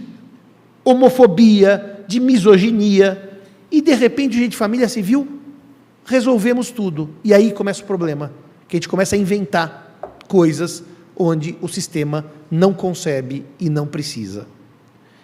[0.84, 3.41] homofobia, de misoginia,
[3.72, 5.28] e de repente, gente de família civil,
[6.06, 7.10] resolvemos tudo.
[7.24, 8.32] E aí começa o problema,
[8.68, 9.98] que a gente começa a inventar
[10.28, 10.84] coisas
[11.18, 14.45] onde o sistema não concebe e não precisa.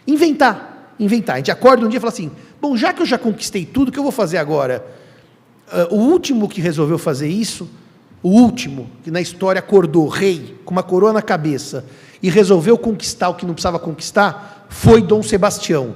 [0.08, 1.36] Inventar, inventar.
[1.36, 3.90] A gente acorda um dia e fala assim: bom, já que eu já conquistei tudo,
[3.90, 4.84] o que eu vou fazer agora?
[5.72, 7.70] Uh, o último que resolveu fazer isso
[8.24, 11.86] o último que na história acordou rei, com uma coroa na cabeça,
[12.22, 15.96] e resolveu conquistar o que não precisava conquistar, foi Dom Sebastião.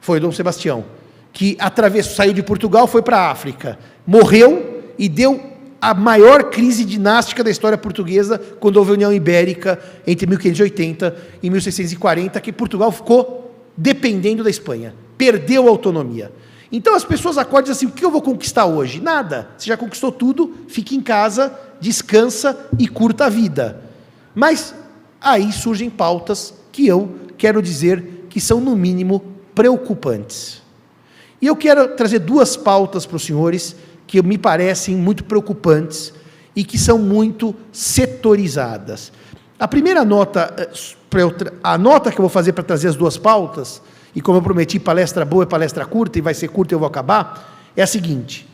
[0.00, 0.84] Foi Dom Sebastião,
[1.32, 6.84] que atravessou, saiu de Portugal, foi para a África, morreu e deu a maior crise
[6.84, 12.90] dinástica da história portuguesa quando houve a União Ibérica entre 1580 e 1640, que Portugal
[12.92, 13.44] ficou
[13.76, 16.32] dependendo da Espanha, perdeu a autonomia.
[16.76, 19.00] Então as pessoas acordam assim: o que eu vou conquistar hoje?
[19.00, 19.48] Nada.
[19.56, 23.80] Você já conquistou tudo, fique em casa, descansa e curta a vida.
[24.34, 24.74] Mas
[25.20, 29.22] aí surgem pautas que eu quero dizer que são, no mínimo,
[29.54, 30.60] preocupantes.
[31.40, 36.12] E eu quero trazer duas pautas para os senhores que me parecem muito preocupantes
[36.56, 39.12] e que são muito setorizadas.
[39.60, 40.68] A primeira nota, eh,
[41.62, 43.80] a nota que eu vou fazer para trazer as duas pautas,
[44.14, 46.86] e como eu prometi, palestra boa é palestra curta, e vai ser curta eu vou
[46.86, 48.48] acabar, é a seguinte: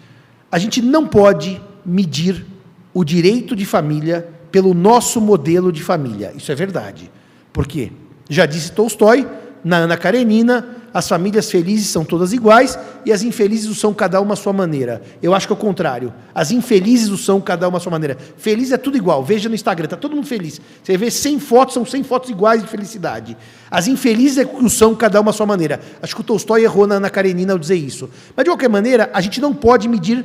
[0.50, 2.46] a gente não pode medir
[2.94, 6.32] o direito de família pelo nosso modelo de família.
[6.36, 7.10] Isso é verdade.
[7.52, 7.92] Por quê?
[8.28, 9.28] Já disse Tolstói,
[9.62, 14.20] na Ana Karenina, as famílias felizes são todas iguais e as infelizes o são cada
[14.20, 15.00] uma à sua maneira.
[15.22, 16.12] Eu acho que é o contrário.
[16.34, 18.16] As infelizes o são cada uma à sua maneira.
[18.36, 19.24] Feliz é tudo igual.
[19.24, 20.60] Veja no Instagram, está todo mundo feliz.
[20.82, 23.36] Você vê 100 fotos, são 100 fotos iguais de felicidade.
[23.70, 25.80] As infelizes é o são cada uma à sua maneira.
[26.02, 28.10] Acho que o Tolstói errou na Ana Karenina ao dizer isso.
[28.34, 30.24] Mas, de qualquer maneira, a gente não pode medir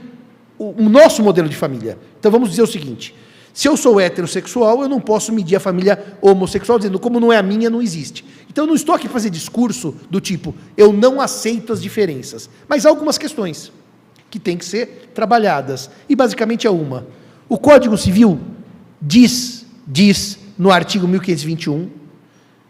[0.58, 1.98] o, o nosso modelo de família.
[2.20, 3.14] Então, vamos dizer o seguinte.
[3.56, 7.38] Se eu sou heterossexual, eu não posso medir a família homossexual, dizendo como não é
[7.38, 8.26] a minha, não existe.
[8.56, 12.50] Então não estou aqui para fazer discurso do tipo, eu não aceito as diferenças.
[12.70, 13.70] Mas há algumas questões
[14.30, 15.90] que têm que ser trabalhadas.
[16.08, 17.06] E basicamente é uma.
[17.50, 18.40] O Código Civil
[19.02, 21.90] diz, diz no artigo 1521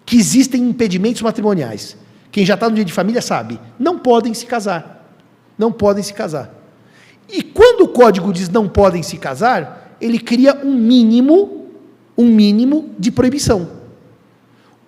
[0.03, 1.95] que existem impedimentos matrimoniais.
[2.32, 5.07] Quem já está no dia de família sabe, não podem se casar.
[5.56, 6.52] Não podem se casar.
[7.30, 11.68] E quando o código diz não podem se casar, ele cria um mínimo,
[12.18, 13.74] um mínimo de proibição.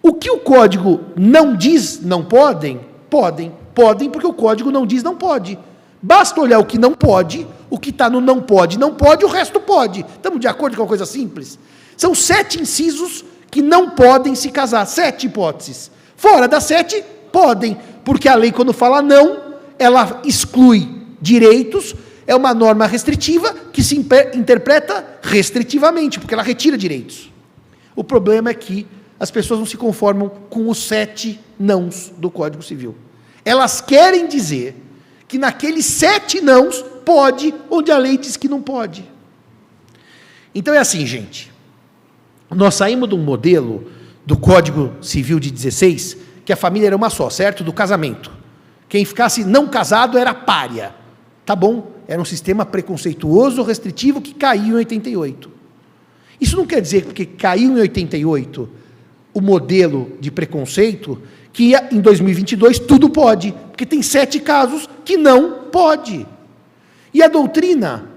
[0.02, 3.52] O que o código não diz não podem, podem.
[3.74, 5.58] Podem porque o código não diz não pode.
[6.02, 9.28] Basta olhar o que não pode, o que está no não pode, não pode, o
[9.28, 10.02] resto pode.
[10.02, 11.60] Estamos de acordo com uma coisa simples?
[11.96, 15.92] São sete incisos que não podem se casar, sete hipóteses.
[16.16, 19.42] Fora das sete, podem, porque a lei, quando fala não,
[19.78, 20.88] ela exclui
[21.22, 21.96] direitos
[22.28, 27.32] é uma norma restritiva que se interpreta restritivamente, porque ela retira direitos.
[27.96, 28.86] O problema é que
[29.20, 32.96] as pessoas não se conformam com os sete nãos do Código Civil.
[33.44, 34.76] Elas querem dizer
[35.28, 39.10] que naqueles sete nãos pode, onde a lei diz que não pode.
[40.54, 41.52] Então é assim, gente.
[42.50, 43.92] Nós saímos de um modelo
[44.26, 47.64] do Código Civil de 16, que a família era uma só, certo?
[47.64, 48.32] Do casamento.
[48.88, 50.94] Quem ficasse não casado era párea.
[51.46, 51.92] Tá bom?
[52.08, 55.52] Era um sistema preconceituoso, restritivo, que caiu em 88.
[56.40, 58.77] Isso não quer dizer que caiu em 88
[59.38, 61.22] o modelo de preconceito,
[61.54, 66.26] que em 2022 tudo pode, porque tem sete casos que não pode.
[67.14, 68.10] E a doutrina,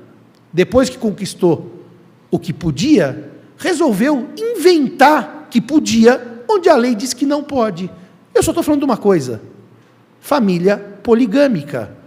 [0.50, 1.84] depois que conquistou
[2.30, 7.90] o que podia, resolveu inventar que podia, onde a lei diz que não pode.
[8.34, 9.42] Eu só estou falando de uma coisa:
[10.20, 11.98] família poligâmica.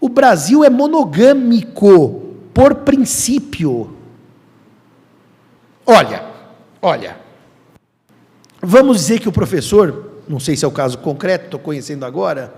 [0.00, 3.96] O Brasil é monogâmico por princípio.
[5.84, 6.22] Olha,
[6.80, 7.19] olha.
[8.62, 12.54] Vamos dizer que o professor, não sei se é o caso concreto, estou conhecendo agora,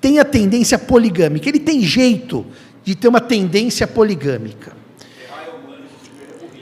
[0.00, 1.48] tem a tendência poligâmica.
[1.48, 2.44] Ele tem jeito
[2.84, 4.72] de ter uma tendência poligâmica.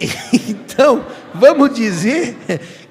[0.77, 2.37] Então, vamos dizer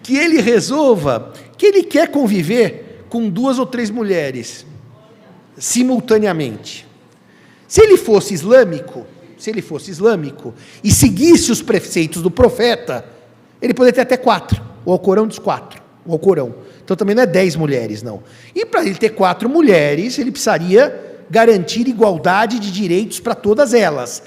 [0.01, 4.65] que ele resolva que ele quer conviver com duas ou três mulheres
[5.57, 6.87] simultaneamente.
[7.67, 9.05] Se ele fosse islâmico,
[9.37, 13.05] se ele fosse islâmico e seguisse os preceitos do profeta,
[13.61, 14.61] ele poderia ter até quatro.
[14.85, 15.82] O Alcorão diz quatro.
[16.05, 16.53] O Alcorão.
[16.83, 18.21] Então também não é dez mulheres, não.
[18.53, 24.21] E para ele ter quatro mulheres, ele precisaria garantir igualdade de direitos para todas elas.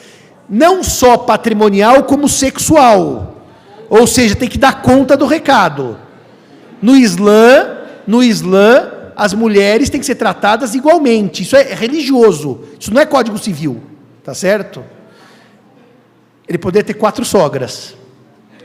[0.49, 3.43] Não só patrimonial, como sexual.
[3.89, 5.99] Ou seja, tem que dar conta do recado.
[6.81, 11.43] No Islã, no Islã, as mulheres têm que ser tratadas igualmente.
[11.43, 12.61] Isso é religioso.
[12.79, 13.81] Isso não é código civil.
[14.23, 14.85] Tá certo?
[16.49, 17.97] Ele poderia ter quatro sogras,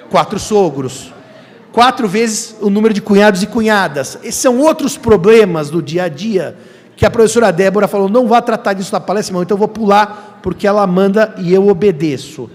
[0.09, 1.11] quatro sogros,
[1.72, 4.18] quatro vezes o número de cunhados e cunhadas.
[4.23, 6.57] Esses são outros problemas do dia a dia
[6.95, 9.68] que a professora Débora falou: não vá tratar disso na palestra, não, então eu vou
[9.68, 12.49] pular, porque ela manda e eu obedeço.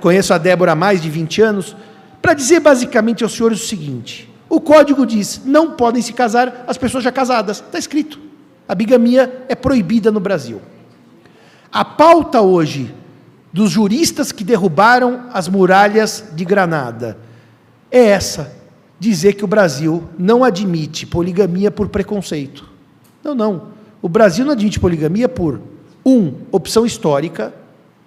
[0.00, 1.76] Conheço a Débora há mais de 20 anos,
[2.20, 6.76] para dizer basicamente aos senhores o seguinte: o código diz: não podem se casar as
[6.76, 7.58] pessoas já casadas.
[7.58, 8.18] Está escrito.
[8.68, 10.60] A bigamia é proibida no Brasil.
[11.72, 12.94] A pauta hoje
[13.52, 17.18] dos juristas que derrubaram as muralhas de Granada
[17.92, 18.50] é essa:
[18.98, 22.68] dizer que o Brasil não admite poligamia por preconceito.
[23.22, 23.68] Não, não.
[24.00, 25.60] O Brasil não admite poligamia por,
[26.04, 27.54] um, opção histórica.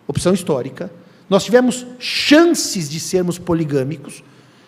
[0.08, 0.92] Opção histórica.
[1.30, 4.24] Nós tivemos chances de sermos poligâmicos.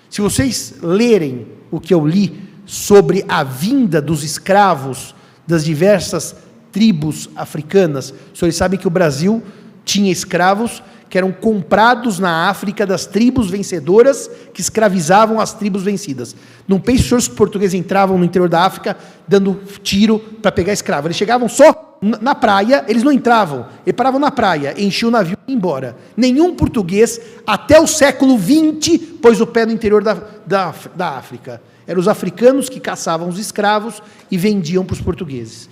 [0.09, 5.13] Se vocês lerem o que eu li sobre a vinda dos escravos
[5.45, 6.35] das diversas
[6.71, 9.43] tribos africanas, senhores sabem que o Brasil
[9.85, 16.35] tinha escravos que eram comprados na África das tribos vencedoras que escravizavam as tribos vencidas.
[16.67, 18.97] Não pense que os portugueses entravam no interior da África
[19.27, 21.07] dando tiro para pegar escravo.
[21.07, 25.37] Eles chegavam só na praia, eles não entravam, eles paravam na praia, enchiam o navio
[25.47, 25.95] e iam embora.
[26.15, 31.61] Nenhum português, até o século XX, pôs o pé no interior da, da, da África.
[31.87, 35.69] Eram os africanos que caçavam os escravos e vendiam para os portugueses.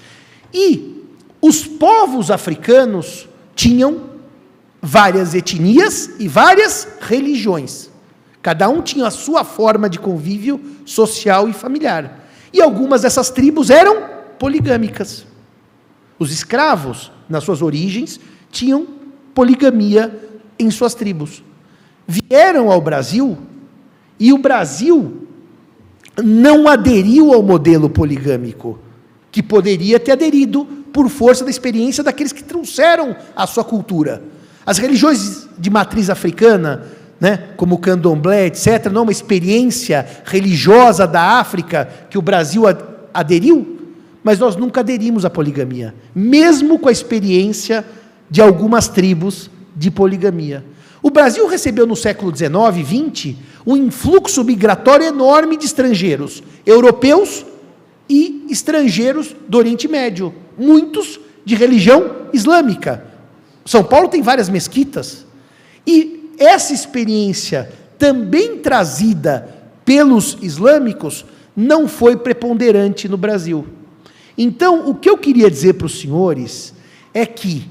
[0.54, 1.04] E
[1.42, 4.15] os povos africanos tinham
[4.86, 7.90] várias etnias e várias religiões.
[8.40, 12.28] Cada um tinha a sua forma de convívio social e familiar.
[12.54, 14.04] E algumas dessas tribos eram
[14.38, 15.26] poligâmicas.
[16.20, 18.20] Os escravos, nas suas origens,
[18.52, 18.86] tinham
[19.34, 20.16] poligamia
[20.58, 21.44] em suas tribos.
[22.08, 23.36] Vieram ao Brasil
[24.20, 25.28] e o Brasil
[26.24, 28.78] não aderiu ao modelo poligâmico,
[29.32, 30.64] que poderia ter aderido
[30.94, 34.35] por força da experiência daqueles que trouxeram a sua cultura.
[34.66, 36.84] As religiões de matriz africana,
[37.20, 42.64] né, como o candomblé, etc., não é uma experiência religiosa da África que o Brasil
[43.14, 43.80] aderiu,
[44.24, 47.86] mas nós nunca aderimos à poligamia, mesmo com a experiência
[48.30, 50.66] de algumas tribos de poligamia.
[51.02, 53.36] O Brasil recebeu no século XIX e XX
[53.66, 57.46] um influxo migratório enorme de estrangeiros, europeus
[58.10, 63.15] e estrangeiros do Oriente Médio, muitos de religião islâmica.
[63.66, 65.26] São Paulo tem várias mesquitas.
[65.86, 69.50] E essa experiência, também trazida
[69.84, 71.26] pelos islâmicos,
[71.56, 73.66] não foi preponderante no Brasil.
[74.38, 76.74] Então, o que eu queria dizer para os senhores
[77.14, 77.70] é que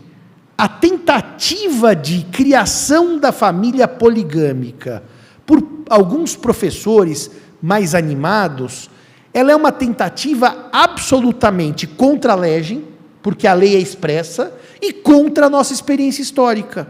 [0.56, 5.02] a tentativa de criação da família poligâmica
[5.44, 7.30] por alguns professores
[7.60, 8.88] mais animados,
[9.32, 12.84] ela é uma tentativa absolutamente contra a legem,
[13.22, 16.88] porque a lei é expressa, e contra a nossa experiência histórica.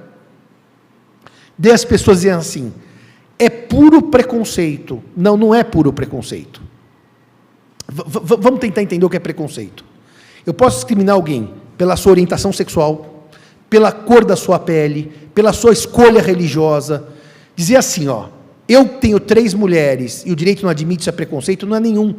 [1.58, 2.72] Daí as pessoas dizem assim:
[3.38, 5.02] é puro preconceito.
[5.16, 6.62] Não, não é puro preconceito.
[7.88, 8.04] V
[8.38, 9.84] vamos tentar entender o que é preconceito.
[10.46, 13.28] Eu posso discriminar alguém pela sua orientação sexual,
[13.68, 17.08] pela cor da sua pele, pela sua escolha religiosa.
[17.56, 18.28] Dizer assim, ó,
[18.68, 22.14] eu tenho três mulheres e o direito não admite isso é preconceito, não é nenhum.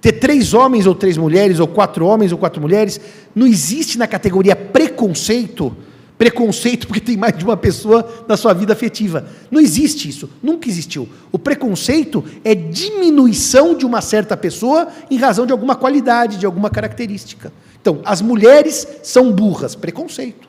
[0.00, 3.00] Ter três homens ou três mulheres, ou quatro homens ou quatro mulheres,
[3.34, 5.76] não existe na categoria preconceito,
[6.16, 9.26] preconceito porque tem mais de uma pessoa na sua vida afetiva.
[9.50, 11.08] Não existe isso, nunca existiu.
[11.32, 16.70] O preconceito é diminuição de uma certa pessoa em razão de alguma qualidade, de alguma
[16.70, 17.52] característica.
[17.80, 20.48] Então, as mulheres são burras, preconceito.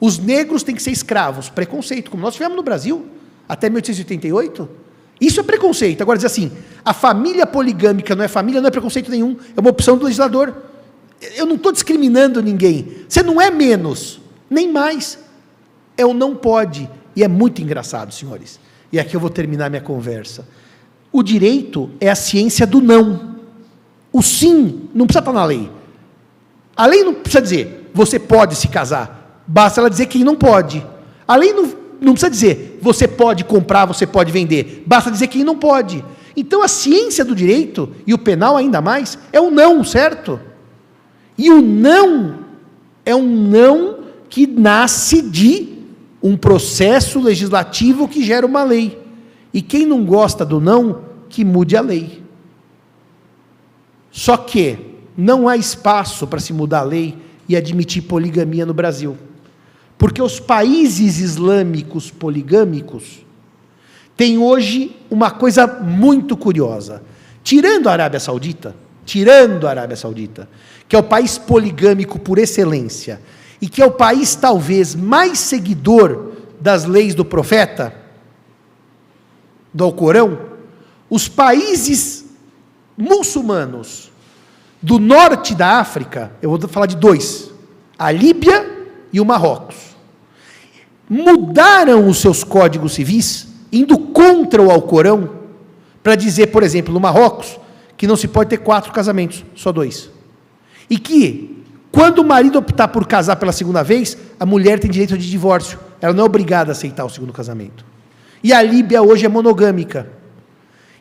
[0.00, 3.06] Os negros têm que ser escravos, preconceito, como nós tivemos no Brasil,
[3.48, 4.83] até 1888.
[5.20, 6.02] Isso é preconceito.
[6.02, 6.50] Agora, dizer assim,
[6.84, 10.54] a família poligâmica não é família, não é preconceito nenhum, é uma opção do legislador.
[11.36, 13.04] Eu não estou discriminando ninguém.
[13.08, 14.20] Você não é menos,
[14.50, 15.18] nem mais.
[15.96, 16.88] É o não pode.
[17.16, 18.58] E é muito engraçado, senhores.
[18.92, 20.46] E aqui eu vou terminar minha conversa.
[21.10, 23.36] O direito é a ciência do não.
[24.12, 25.70] O sim não precisa estar na lei.
[26.76, 29.42] A lei não precisa dizer, você pode se casar.
[29.46, 30.84] Basta ela dizer quem não pode.
[31.26, 34.84] A lei não não precisa dizer você pode comprar, você pode vender.
[34.86, 36.04] Basta dizer quem não pode.
[36.36, 40.40] Então a ciência do direito, e o penal ainda mais, é o não, certo?
[41.38, 42.40] E o não
[43.04, 45.74] é um não que nasce de
[46.22, 48.98] um processo legislativo que gera uma lei.
[49.52, 52.22] E quem não gosta do não, que mude a lei.
[54.10, 54.78] Só que
[55.16, 57.16] não há espaço para se mudar a lei
[57.48, 59.16] e admitir poligamia no Brasil.
[60.04, 63.24] Porque os países islâmicos poligâmicos
[64.14, 67.02] têm hoje uma coisa muito curiosa.
[67.42, 68.76] Tirando a Arábia Saudita,
[69.06, 70.46] tirando a Arábia Saudita,
[70.86, 73.18] que é o país poligâmico por excelência,
[73.62, 77.94] e que é o país talvez mais seguidor das leis do profeta,
[79.72, 80.38] do Alcorão,
[81.08, 82.26] os países
[82.94, 84.12] muçulmanos
[84.82, 87.50] do norte da África, eu vou falar de dois,
[87.98, 89.83] a Líbia e o Marrocos,
[91.08, 95.30] mudaram os seus códigos civis, indo contra o Alcorão,
[96.02, 97.58] para dizer, por exemplo, no Marrocos,
[97.96, 100.10] que não se pode ter quatro casamentos, só dois.
[100.88, 105.16] E que, quando o marido optar por casar pela segunda vez, a mulher tem direito
[105.16, 105.78] de divórcio.
[106.00, 107.84] Ela não é obrigada a aceitar o segundo casamento.
[108.42, 110.08] E a Líbia hoje é monogâmica.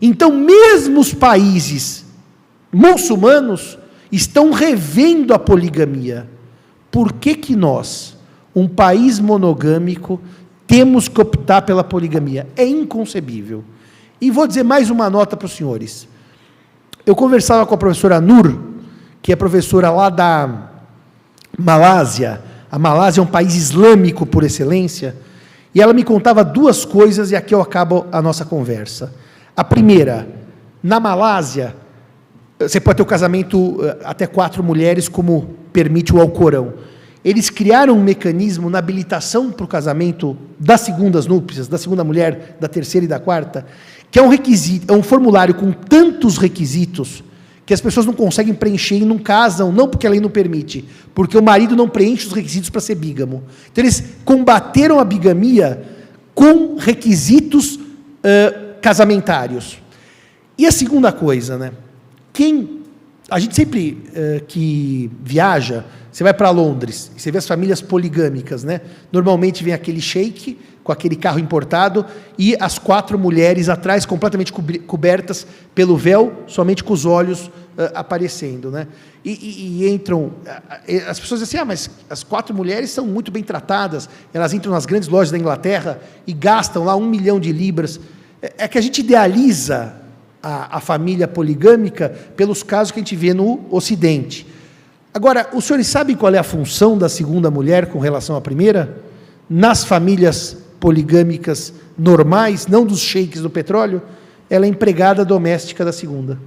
[0.02, 2.06] Então, mesmo os países
[2.72, 3.78] muçulmanos
[4.12, 6.30] estão revendo a poligamia.
[6.90, 8.16] Por que, que nós,
[8.56, 10.22] um país monogâmico,
[10.68, 12.48] temos que optar pela poligamia?
[12.56, 13.64] É inconcebível.
[14.20, 16.08] E vou dizer mais uma nota para os senhores.
[17.06, 18.58] Eu conversava com a professora Nur,
[19.22, 20.70] que é professora lá da
[21.58, 22.42] Malásia.
[22.72, 25.16] A Malásia é um país islâmico por excelência.
[25.76, 29.14] E ela me contava duas coisas, e aqui eu acabo a nossa conversa.
[29.56, 30.28] A primeira,
[30.82, 31.76] na Malásia,
[32.60, 36.74] você pode ter o um casamento eh, até quatro mulheres, como permite o Alcorão.
[37.24, 42.58] Eles criaram um mecanismo na habilitação para o casamento das segundas núpcias, da segunda mulher,
[42.60, 43.66] da terceira e da quarta,
[44.12, 47.24] que é um requisito, é um formulário com tantos requisitos
[47.66, 50.84] que as pessoas não conseguem preencher e não casam, não porque a lei não permite,
[51.16, 53.44] porque o marido não preenche os requisitos para ser bígamo.
[53.72, 55.82] Então eles combateram a bigamia
[56.36, 59.80] com requisitos uh, casamentários.
[60.58, 61.72] E a segunda coisa, né?
[62.34, 62.82] Quem
[63.30, 68.64] a gente sempre uh, que viaja, você vai para Londres, você vê as famílias poligâmicas,
[68.64, 68.82] né?
[69.12, 72.06] Normalmente vem aquele sheik com aquele carro importado
[72.38, 77.52] e as quatro mulheres atrás completamente cobertas pelo véu, somente com os olhos uh,
[77.96, 78.88] aparecendo, né?
[79.26, 80.34] E, e, e entram, uh,
[81.10, 84.72] as pessoas dizem assim, ah, mas as quatro mulheres são muito bem tratadas, elas entram
[84.72, 88.00] nas grandes lojas da Inglaterra e gastam lá um milhão de libras.
[88.40, 89.96] É, é que a gente idealiza
[90.44, 94.53] a, a família poligâmica pelos casos que a gente vê no Ocidente.
[95.14, 98.98] Agora, os senhores sabem qual é a função da segunda mulher com relação à primeira?
[99.48, 104.02] Nas famílias poligâmicas normais, não dos sheiks do petróleo,
[104.50, 106.40] ela é empregada doméstica da segunda.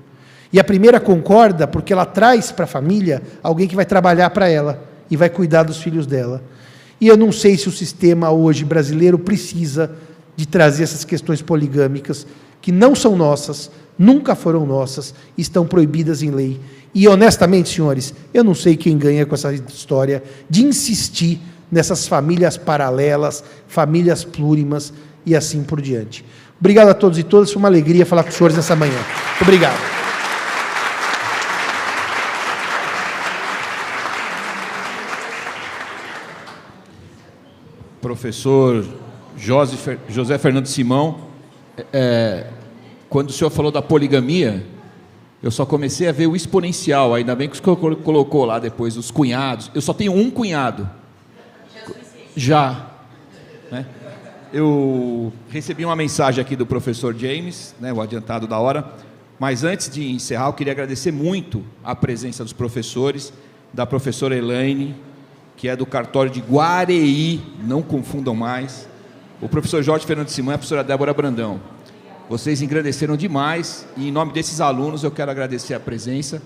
[0.53, 4.49] E a primeira concorda porque ela traz para a família alguém que vai trabalhar para
[4.49, 6.43] ela e vai cuidar dos filhos dela.
[7.01, 9.93] E eu não sei se o sistema hoje brasileiro precisa
[10.35, 12.27] de trazer essas questões poligâmicas
[12.61, 16.61] que não são nossas, nunca foram nossas, estão proibidas em lei.
[16.97, 21.39] E honestamente, senhores, eu não sei quem ganha com essa história de insistir
[21.71, 24.95] nessas famílias paralelas, famílias plurimas
[25.27, 26.25] e assim por diante.
[26.59, 28.99] Obrigado a todos e todas, foi uma alegria falar com os senhores nessa manhã.
[29.43, 29.77] obrigado.
[38.01, 38.87] Professor
[39.37, 41.27] José Fernando Simão,
[41.93, 42.47] é,
[43.11, 44.65] quando o senhor falou da poligamia,
[45.43, 49.11] eu só comecei a ver o exponencial, ainda bem que o colocou lá depois os
[49.11, 49.71] cunhados.
[49.75, 50.89] Eu só tenho um cunhado.
[52.35, 52.91] Já.
[53.71, 53.87] Né?
[54.53, 58.93] Eu recebi uma mensagem aqui do professor James, né, o adiantado da hora,
[59.39, 63.33] mas antes de encerrar, eu queria agradecer muito a presença dos professores,
[63.73, 64.97] da professora Elaine,
[65.57, 68.89] que é do cartório de Guareí, não confundam mais,
[69.41, 71.61] o professor Jorge Fernando Simão e a professora Débora Brandão.
[72.29, 76.43] Vocês engrandeceram demais e, em nome desses alunos, eu quero agradecer a presença.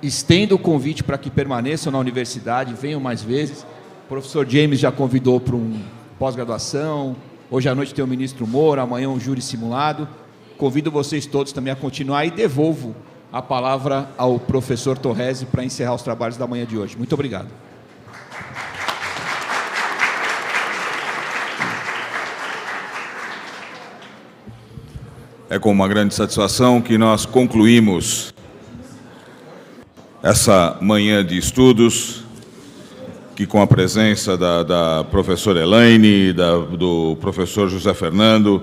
[0.00, 3.62] Estendo o convite para que permaneçam na universidade, venham mais vezes.
[4.04, 5.80] O professor James já convidou para um
[6.16, 7.16] pós-graduação.
[7.50, 10.08] Hoje à noite tem o ministro Moura, amanhã um júri simulado.
[10.56, 12.94] Convido vocês todos também a continuar e devolvo
[13.32, 16.96] a palavra ao professor Torresi para encerrar os trabalhos da manhã de hoje.
[16.96, 17.48] Muito obrigado.
[25.52, 28.32] É com uma grande satisfação que nós concluímos
[30.22, 32.22] essa manhã de estudos,
[33.34, 38.62] que com a presença da, da professora Elaine, da, do professor José Fernando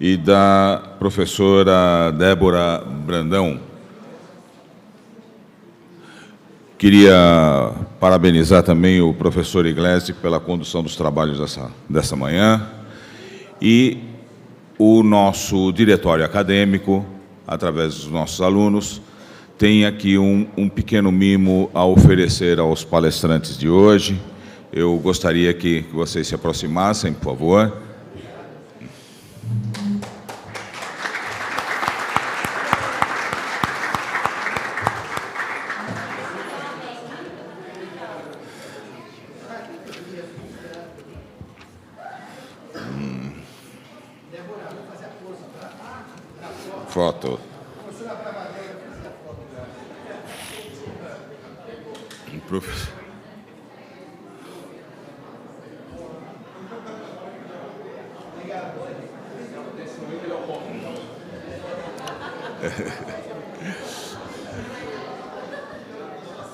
[0.00, 3.60] e da professora Débora Brandão.
[6.76, 12.68] Queria parabenizar também o professor Iglesias pela condução dos trabalhos dessa, dessa manhã
[13.62, 14.15] e
[14.78, 17.04] o nosso diretório acadêmico,
[17.46, 19.00] através dos nossos alunos,
[19.58, 24.20] tem aqui um, um pequeno mimo a oferecer aos palestrantes de hoje.
[24.72, 27.86] Eu gostaria que, vocês se aproximassem, por favor.
[46.96, 47.38] Foto.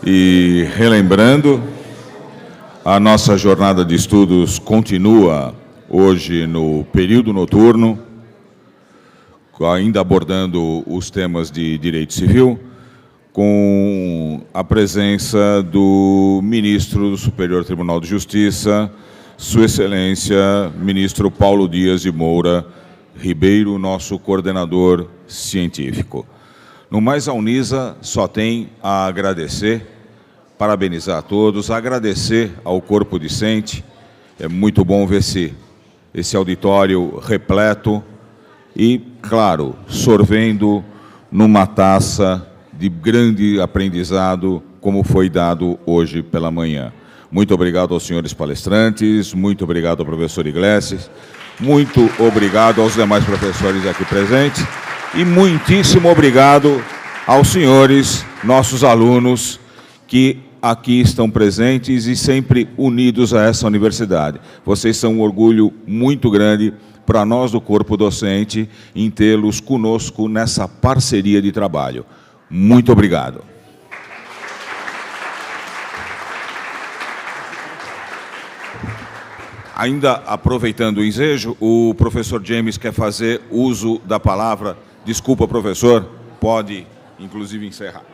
[0.05, 1.62] E relembrando,
[2.85, 5.55] a nossa jornada de estudos continua
[5.89, 8.11] hoje no período noturno
[9.61, 12.59] ainda abordando os temas de direito civil,
[13.33, 18.91] com a presença do ministro do Superior Tribunal de Justiça,
[19.37, 20.37] Sua Excelência,
[20.77, 22.66] ministro Paulo Dias de Moura
[23.16, 26.27] Ribeiro, nosso coordenador científico.
[26.91, 29.87] No mais, a Unisa só tem a agradecer,
[30.59, 33.85] parabenizar a todos, agradecer ao corpo discente.
[34.41, 35.55] É muito bom ver esse,
[36.12, 38.03] esse auditório repleto,
[38.74, 40.85] e, claro, sorvendo
[41.31, 46.93] numa taça de grande aprendizado, como foi dado hoje pela manhã.
[47.31, 51.11] Muito obrigado aos senhores palestrantes, muito obrigado ao professor Iglesias,
[51.59, 54.66] muito obrigado aos demais professores aqui presentes
[55.15, 56.82] e muitíssimo obrigado
[57.27, 59.61] aos senhores, nossos alunos,
[60.07, 64.40] que aqui estão presentes e sempre unidos a essa universidade.
[64.65, 66.74] Vocês são um orgulho muito grande
[67.05, 72.05] para nós do corpo docente em tê-los conosco nessa parceria de trabalho.
[72.49, 73.45] Muito obrigado.
[79.74, 84.77] Ainda aproveitando o ensejo, o professor James quer fazer uso da palavra.
[85.05, 86.09] Desculpa, professor,
[86.39, 86.87] pode
[87.19, 88.05] inclusive encerrar.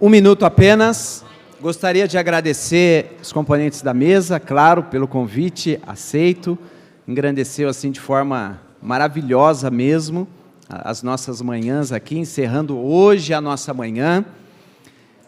[0.00, 1.24] Um minuto apenas.
[1.58, 6.58] Gostaria de agradecer os componentes da mesa, claro, pelo convite aceito.
[7.06, 10.26] Engrandeceu assim de forma maravilhosa mesmo
[10.68, 14.24] as nossas manhãs aqui, encerrando hoje a nossa manhã.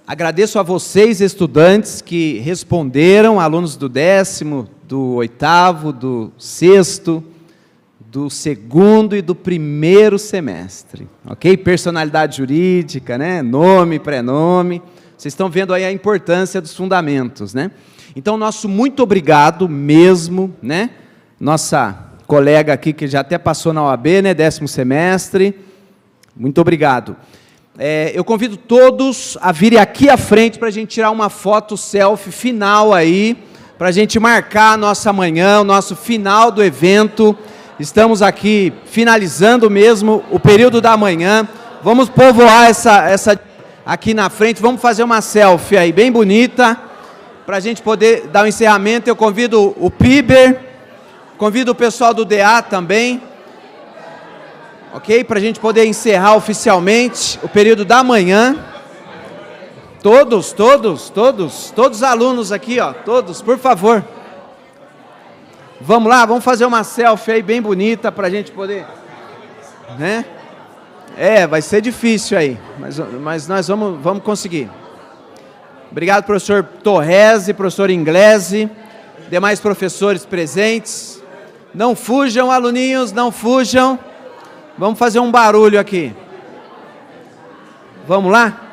[0.05, 7.23] Agradeço a vocês, estudantes, que responderam, alunos do décimo, do oitavo, do sexto,
[8.01, 11.57] do segundo e do primeiro semestre, ok?
[11.59, 13.41] Personalidade jurídica, né?
[13.43, 14.83] Nome, prenome.
[15.17, 17.71] Vocês estão vendo aí a importância dos fundamentos, né?
[18.17, 20.91] Então, nosso muito obrigado mesmo, né?
[21.41, 21.97] Nossa
[22.27, 24.35] colega aqui que já até passou na OAB, né?
[24.35, 25.57] Décimo semestre.
[26.37, 27.17] Muito obrigado.
[27.79, 31.77] É, eu convido todos a virem aqui à frente para a gente tirar uma foto
[31.77, 33.37] selfie final aí,
[33.79, 37.39] para a gente marcar a nossa manhã, o nosso final do evento.
[37.79, 41.47] Estamos aqui finalizando mesmo o período da manhã.
[41.85, 43.41] Vamos povoar essa, essa
[43.87, 44.61] aqui na frente.
[44.61, 46.77] Vamos fazer uma selfie aí bem bonita
[47.47, 49.09] para a gente poder dar o um encerramento.
[49.09, 50.68] Eu convido o Piber,
[51.39, 53.23] convido o pessoal do DA também,
[54.93, 55.23] ok?
[55.23, 58.59] Para a gente poder encerrar oficialmente o período da manhã.
[60.03, 64.05] Todos, todos, todos, todos os alunos aqui, ó, todos, por favor.
[65.81, 68.85] Vamos lá, vamos fazer uma selfie aí bem bonita para a gente poder,
[69.97, 70.25] né?
[71.17, 74.69] É, vai ser difícil aí, mas, mas nós vamos, vamos conseguir.
[75.91, 78.69] Obrigado, professor Torrese, professor Inglese,
[79.31, 81.18] demais professores presentes.
[81.79, 83.97] Não fujam, aluninhos, não fujam.
[84.77, 86.13] Vamos fazer um barulho aqui.
[88.05, 88.68] Vamos lá?